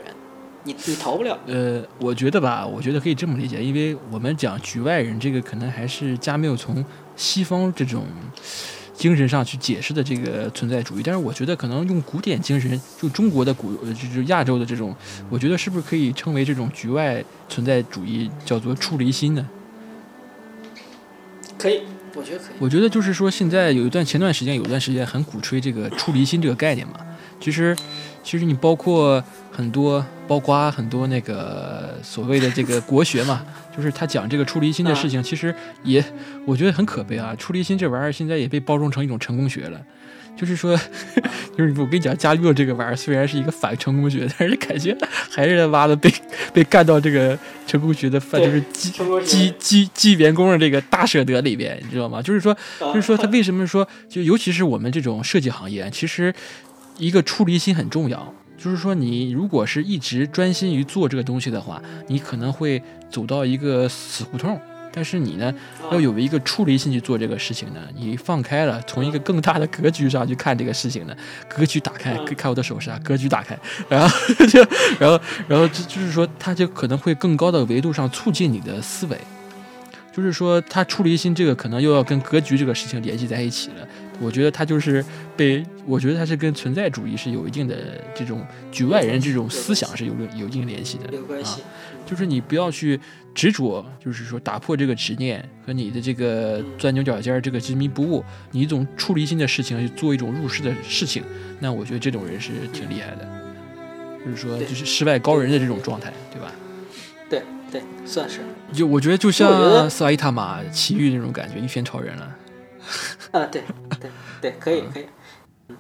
[0.65, 1.39] 你你逃不了。
[1.47, 6.85] 呃，我觉得吧，我觉得可以这么理解，因为我们讲局外人，这个可能还是加缪从
[7.17, 8.05] 西方这种
[8.95, 11.03] 精神上去解释的这个存在主义。
[11.05, 14.95] 但是我觉得可能用古典精神，就中国的古，就是亚洲的这种，
[15.29, 19.47] 我觉得是不是可以称为这种局外存在主义，叫做处离心呢？
[21.59, 21.83] 可以，
[22.15, 22.57] 我觉得可以。
[22.59, 26.95] 我觉得就是说，现在有一段前段时间，有一段时间很鼓吹这个出离心这个概念嘛。
[27.41, 27.77] 其实，
[28.25, 29.23] 其实你包括。
[29.57, 33.47] 很多，包括很多那个所谓的这个国学嘛，
[33.77, 35.55] 就是他讲这个出离心的事情，其实
[35.85, 36.05] 也
[36.45, 37.33] 我觉得很可悲啊。
[37.37, 39.81] 出离心这玩意儿现在也被包装成一种成功学了，
[40.37, 40.77] 就是说，
[41.57, 44.97] 就是我跟你讲，加缪这个玩意儿虽然是一个反成功学，但是感觉
[45.31, 46.13] 还是他妈的被
[46.53, 48.91] 被干到这个成功学的犯，就是鸡
[49.25, 52.21] 鸡鸡鸡员工的这个大舍得里边，你知道吗？
[52.21, 56.35] 就是说，就是说他为什么说，就尤其是我们这种设计行业，其实
[56.99, 58.33] 一个出离心很重要。
[58.57, 62.81] 就是说，你如果是一直专心于做这个东西的话，你可能会
[63.11, 64.59] 走到一个死胡同。
[64.97, 65.53] 但是你呢，
[65.91, 71.17] 要有一个出离心去做这个事情呢，你放开了，从一个更大的格局上去看这个事情呢，
[71.49, 74.17] 格局打开，看我的手势啊，格局打开，然后
[74.47, 74.65] 就，
[75.01, 79.19] 然后，然后就就是说，它就可能会更高的维度上促进你的思维。
[80.13, 83.89] 就是说，他出离心这个可能又要跟格局这个事情联系在一起了。
[84.21, 85.05] 我觉得他就是
[85.37, 87.77] 被，我觉得他是跟存在主义是有一定的
[88.15, 91.13] 这种局外人这种思想是有有一定联系的。
[91.13, 91.63] 有关系，
[92.07, 92.99] 就是你不要去
[93.35, 101.23] 执着，就是说打破这个执念和你的这个钻牛角尖儿这个执迷不悟，你一种出离心的事情去做一种入世的事情，
[101.59, 103.29] 那我觉得这种人是挺厉害的。
[104.25, 106.53] 就是说，就是世外高人的这种状态，对吧？
[107.29, 108.41] 对对，算是。
[108.73, 112.23] 就我觉得就像萨伊塔玛奇遇那种感觉，一拳超人了。
[112.23, 112.39] 啊，
[113.51, 113.63] 对
[114.01, 114.11] 对
[114.41, 115.07] 对，可以可以。
[115.69, 115.77] 嗯，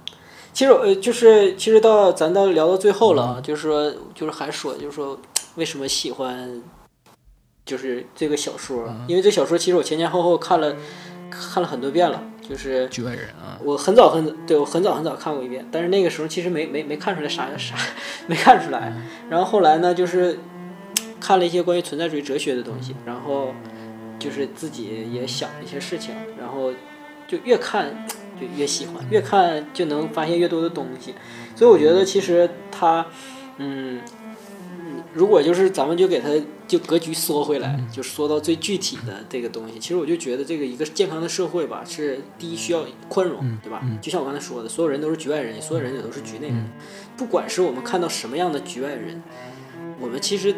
[0.52, 5.18] 其实呃，就是其实到咱到聊到最后了，就是说就是还说就是说
[5.57, 6.62] 为什么喜欢，
[7.66, 10.74] 就是这个小说，因为这小说其实我前前后后看了
[11.30, 13.59] 看了很多遍了，就是局外人啊。
[13.62, 17.74] 我很早很早，对我很早很早看过一遍，但是那个时候其实没没没看出来啥啥，
[18.26, 18.92] 没看出来。
[19.28, 20.38] 然后后来呢，就是
[21.20, 23.55] 看了一些关于存在主义哲学的东西，然后
[24.18, 26.72] 就是自己也想了一些事情，然后。
[27.26, 28.06] 就越看
[28.40, 31.14] 就越喜欢，越看就能发现越多的东西，
[31.56, 33.06] 所以我觉得其实他，
[33.58, 34.00] 嗯，
[35.12, 36.28] 如果就是咱们就给他
[36.66, 43.82] 就格局缩回来，就缩到最具体的这个东西，其实我就觉得这个一个健康的社会吧，是第一需要宽容，对吧？
[44.02, 46.64] 就像我刚才说的，所有人都是局外人，所有人也都是局内人，
[47.16, 49.22] 不管是我们看到什么样的局外人，
[50.00, 50.54] 我们其实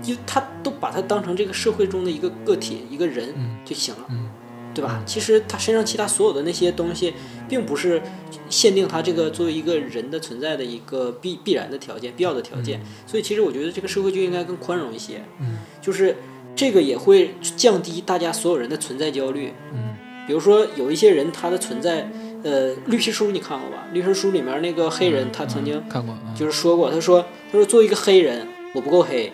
[0.00, 3.56] 就他都把他当成这个社会中的一个个体一个人嗯。
[3.64, 4.06] 就行了。
[4.10, 4.28] 嗯
[4.76, 5.02] 对吧？
[5.06, 7.14] 其实他身上其他所有的那些东西，
[7.48, 8.02] 并不是
[8.50, 12.80] 限定他这个作为一个人的存在的一个必必然的条件、必要的条件。
[13.06, 16.14] 所以其实我觉得这个社会就应该更宽容一些，嗯就是
[16.54, 19.54] 这个也会降低大家所有人的存在焦虑。
[19.72, 19.96] 嗯
[20.26, 22.10] 比如说有一些人他的存在，
[22.42, 23.86] 呃，绿皮书你看过吧？
[23.92, 29.32] 绿皮书里面那个黑人，他曾经看过啊，就是说过，他说他说作为一个黑人，我不够黑，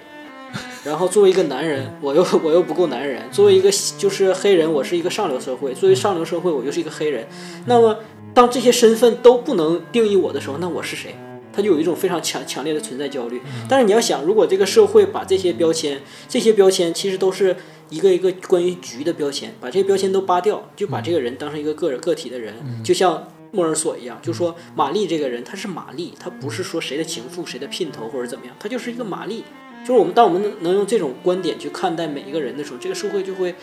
[0.84, 7.26] 然后作为一个男人，我又我又不够男人，作为一个就是黑人，我是一个上流社会，作为上流社会，我又是一个黑人。
[7.66, 7.98] 那么
[8.34, 11.14] 当这些身份都不能定义我的时候，那我是谁？
[11.52, 13.40] 他就有一种非常强强烈的存在焦虑。
[13.68, 17.54] 但是你要想，如果这个社会把这些标签，这些标签其实都是
[17.88, 29.44] 一个一个关于局的标签，把这些标签都扒掉，就把这个人当成一个个人个体的人，就像莫尔索一样，就说玛丽这个人，她是玛丽，她不是说谁的情妇、谁的姘头或者怎么样，她就是一个玛丽。
[29.82, 33.54] 就是我们当我们能能用这种观点去看待每一个人的时候，这个社会就会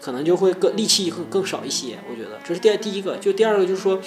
[0.00, 1.98] 可能就会更戾气更更少一些。
[2.10, 4.00] 我觉得这是第第一个，就第二个就是说，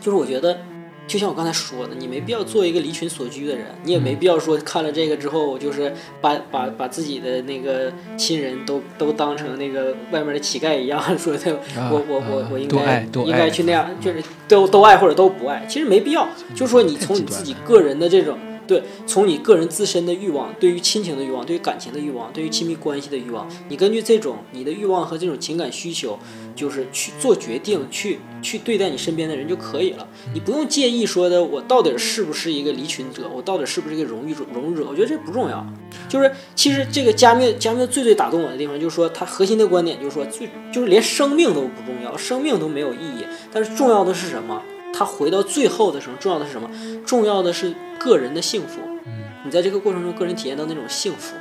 [0.00, 0.58] 就是我觉得。
[1.04, 16.26] 就像我刚才说的，你没必要做一个离群索居的人，你也没必要说看了这个之后，就是把把把自己的那个亲人都都当成那个外面的乞丐一样，说的啊我我我啊我应该应该去那样，就是都都爱或者都不爱，其实没必要。
[16.54, 26.18] 就是说你从你自己个人的这种对，从你个人自身的欲望，对于亲情的欲望，对于感情的欲望，对于亲密关系的欲望，你根据这种你的欲望和这种情感需求，
[26.54, 30.06] 就是去做决定，去去对待你身边的人就可以了。
[30.32, 35.66] 你不用介意说的我到底是不是一个离群者，我到底是不是一个荣誉者荣誉者，我觉得这不重要。
[36.08, 44.62] 就是其实这个加缪加缪最最打动我的地方，就是说他核心的观点就是说，最就是连生命都不重要，生命都没有意义，但是重要的是什么？
[45.02, 46.70] 他回到最后的时候，重要的是什么？
[47.04, 48.80] 重要的是个人的幸福。
[49.04, 51.34] 嗯你在这个过程中，个人体验到那种幸福，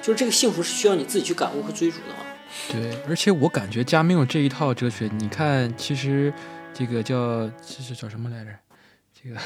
[0.00, 2.20] 就是这个幸福是需要你自己去感悟和追逐的嘛。
[2.70, 6.32] 对，而且我感觉加缪这一套哲学，你看，其实
[6.72, 8.50] 这个叫这是叫什么来着？
[9.12, 9.36] 这个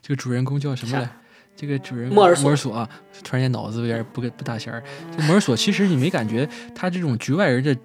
[0.00, 1.10] 这个主人公叫什么来？
[1.56, 2.88] 这个主人莫尔索莫尔索啊，
[3.24, 4.80] 突然间脑子有点不不大弦儿。
[5.10, 7.76] 这莫尔索其实你没感觉他这种局外人的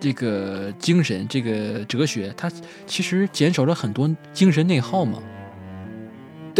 [0.00, 2.50] 这个精神、这个哲学，它
[2.86, 5.22] 其实减少了很多精神内耗嘛？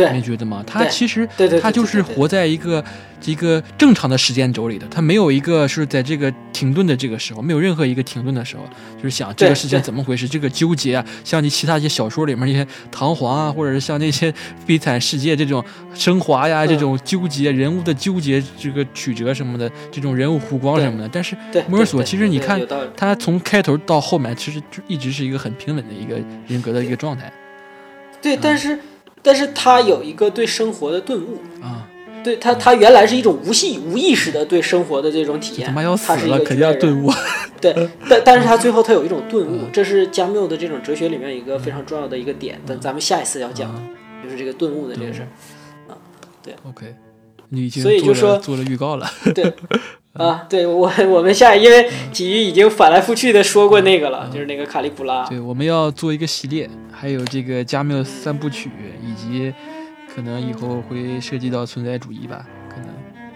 [0.04, 0.62] 没对，觉得吗？
[0.66, 1.28] 他其实
[1.60, 2.84] 他就是活在一个
[3.24, 8.62] 一个正常的时间轴里的，他没有一个是在这个停顿的这个时候，没有任何一个停顿的时候，
[8.96, 14.32] 就是想这个事情怎么回事，这个纠结啊，像你其他一些小说里面一些唐璜啊，或者是像那些
[14.66, 22.60] 悲惨世界这种升华呀，嗯这种纠结人物的纠结，这个曲折什么的，这种人物弧光什么的，但是对，莫尔索其实你看
[22.96, 26.16] 他从开头到后面，其实就一直是一个很平稳的一个
[26.46, 27.32] 人格的一个状态。
[28.20, 28.78] 对，但是
[29.26, 31.88] 但是他有一个对生活的顿悟，啊。
[32.24, 37.08] 对他他原来是一种无系无意识的对生活的这种体验，他妈要死了，肯定要顿悟。
[37.60, 37.72] 对，
[38.08, 43.72] 但但是他最后他有一种顿悟嗯，这是加缪的这种哲学里面一个非常重要的一个点，但咱们下一次要讲
[44.24, 45.28] 就是这个顿悟的这个事儿
[45.88, 45.94] 啊。
[46.42, 46.52] 对。
[46.68, 46.96] OK，
[47.50, 49.08] 你已经所以就说做了预告了。
[49.32, 49.44] 对，
[50.18, 55.24] 啊，对我 我们下因为体育已经反来覆去的说过那个了，就是那个卡利普拉。
[55.26, 58.70] 对，我们要做一个系列，还有这个加缪三部曲，
[59.02, 59.52] 以及
[60.14, 62.86] 可能以后会涉及到存在主义吧，可能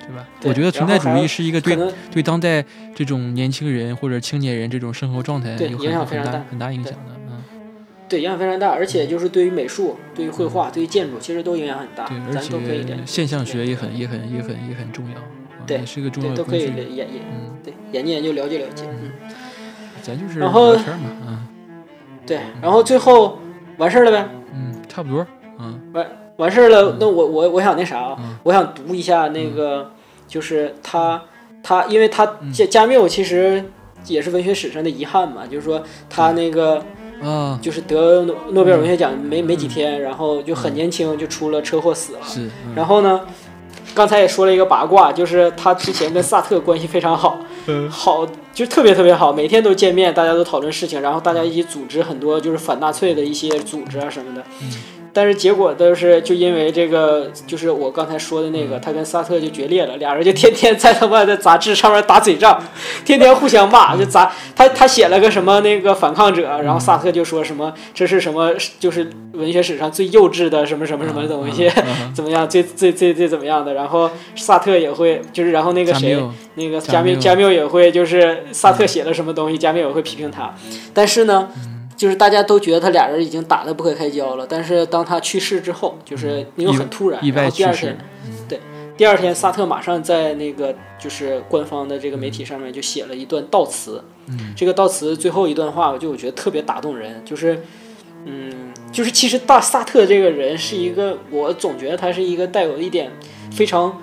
[0.00, 0.26] 对吧？
[0.40, 1.76] 对我觉得存在主义是一个对
[2.10, 2.64] 对当代
[2.94, 7.16] 这种年轻人或者青年人这种生活状态有影响非很常大大很大影响的。
[7.28, 7.42] 嗯，
[8.08, 15.24] 对影响非常大，而且就是对于美术、对于绘画、对于建筑，其实都影响很大对，，而且研现象学也很也很也很也很重要，啊
[15.70, 16.64] 对也是个重对都可以。
[16.64, 19.12] 研研嗯，对研究研究了解了解，嗯，
[20.02, 21.46] 咱就是然后聊天嘛，嗯。
[22.26, 23.38] 对，然后最后
[23.78, 25.26] 完事儿了呗，嗯，差不多，
[25.58, 25.80] 嗯。
[26.36, 28.36] 完事儿了，那我我我想那啥啊，嗯。
[28.44, 29.90] 我想读一下那个，
[30.26, 31.22] 就是他
[31.62, 32.52] 他，因为他嗯。
[32.52, 33.64] 加加缪其实
[34.06, 36.82] 也是文学史上的遗憾嘛，就是说他那个
[37.22, 42.20] 啊，就是得诺诺贝尔文学奖没没几天，然后就很年轻就出了车祸死了。
[42.24, 42.74] 是，嗯。
[42.74, 43.20] 然后呢，
[43.94, 54.42] 刚才也说了一个八卦，就是他之前跟萨特关系非常好，嗯好就特别特别好，每天都见面，大家都讨论事情，然后大家一起组织很多就是反纳粹的一些组织啊什么的。
[54.62, 54.72] 嗯
[55.12, 62.62] 但是结果都是就因为这个，就是我刚才说的那嗯个，他跟萨特就决裂了，俩人就天天在他妈的杂志上面打嘴仗，
[63.04, 71.70] 天天互相骂，就杂他他写了个什么那个反抗者，然后萨特就说什么这是什么就是文学史上最幼稚的什么什么什么东西，
[72.14, 76.16] 怎么样最最最最怎么样的，然后萨特也会就是然后那个谁
[76.54, 77.14] 那个加缪。
[77.14, 80.54] 加缪加缪也会就是萨特写了什么东西，加缪也会批评他，
[80.94, 81.48] 但是呢。
[82.00, 87.98] 就是大家都觉得他俩人已经打得不可开交了，但是当他去世之后，就是因为很突然，然后第二天，
[88.96, 94.02] 第二天，萨特马上在那个就是官方的这个媒体上面就写了一段悼词。
[94.28, 97.60] 嗯，这个悼词最后一段话，我就我觉得特别打动人，就是，
[98.24, 103.12] 嗯，就是其实大萨特这个人是一个，我总觉得他是一个带有一点
[103.52, 104.00] 非常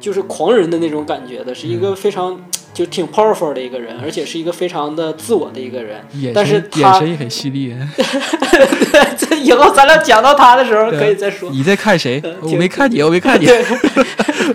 [0.00, 6.00] 就是狂人的那种感觉的，是一个非常就挺 powerful 的一个人，而且是一个非常的自我的一个人。
[6.34, 7.74] 但是他眼神也很犀利。
[9.18, 11.50] 这以后咱俩讲到他的时候可以再说。
[11.50, 12.34] 你在看谁呃？
[12.42, 13.46] 我没看你，我没看你。
[13.46, 13.64] 对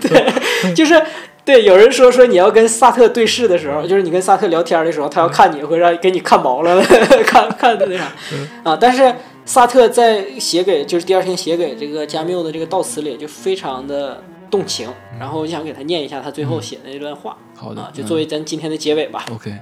[0.00, 1.00] 对，就是
[1.44, 6.82] 对，有人说说你要跟萨特对视的时候，就是你跟萨特聊天的时候，他要看你会让给你看毛了，
[7.26, 8.04] 看看的那啥
[8.64, 8.76] 啊。
[8.80, 9.14] 但是
[9.44, 14.22] 萨特在写给就是第二天写给这个加缪的这个悼词里就非常的
[14.56, 14.88] 动情，
[15.20, 19.26] 然后我想给他念一下他最后写的那段话好的啊，，就作为咱今天的结尾吧。
[19.28, 19.54] 嗯 OK，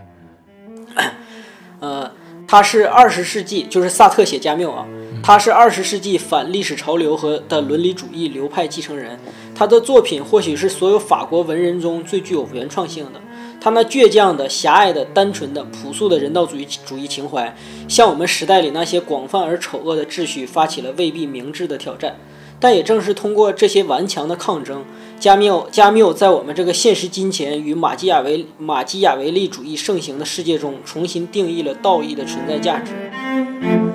[1.81, 2.13] 呃，
[2.47, 4.87] 他是二十世纪，就是萨特写加缪啊，
[5.21, 9.19] 他是二十世纪反历史潮流和的伦理主义流派继承人。
[9.57, 13.21] 他的作品或许是所有法国文人中最具有原创性的。
[13.61, 17.57] 他那倔强的、狭隘的、单纯的、朴素的人道主义主义情怀，
[17.89, 22.17] 向我们时代里那些广泛而丑恶的秩序发起了未必明智的挑战。
[22.65, 24.83] 但也正是通过这些顽强的抗争，
[25.21, 33.94] 加缪加缪在我们这个现实金钱与马基雅维马基雅维利主义盛行的世界中，重新定义了道义的存在价值。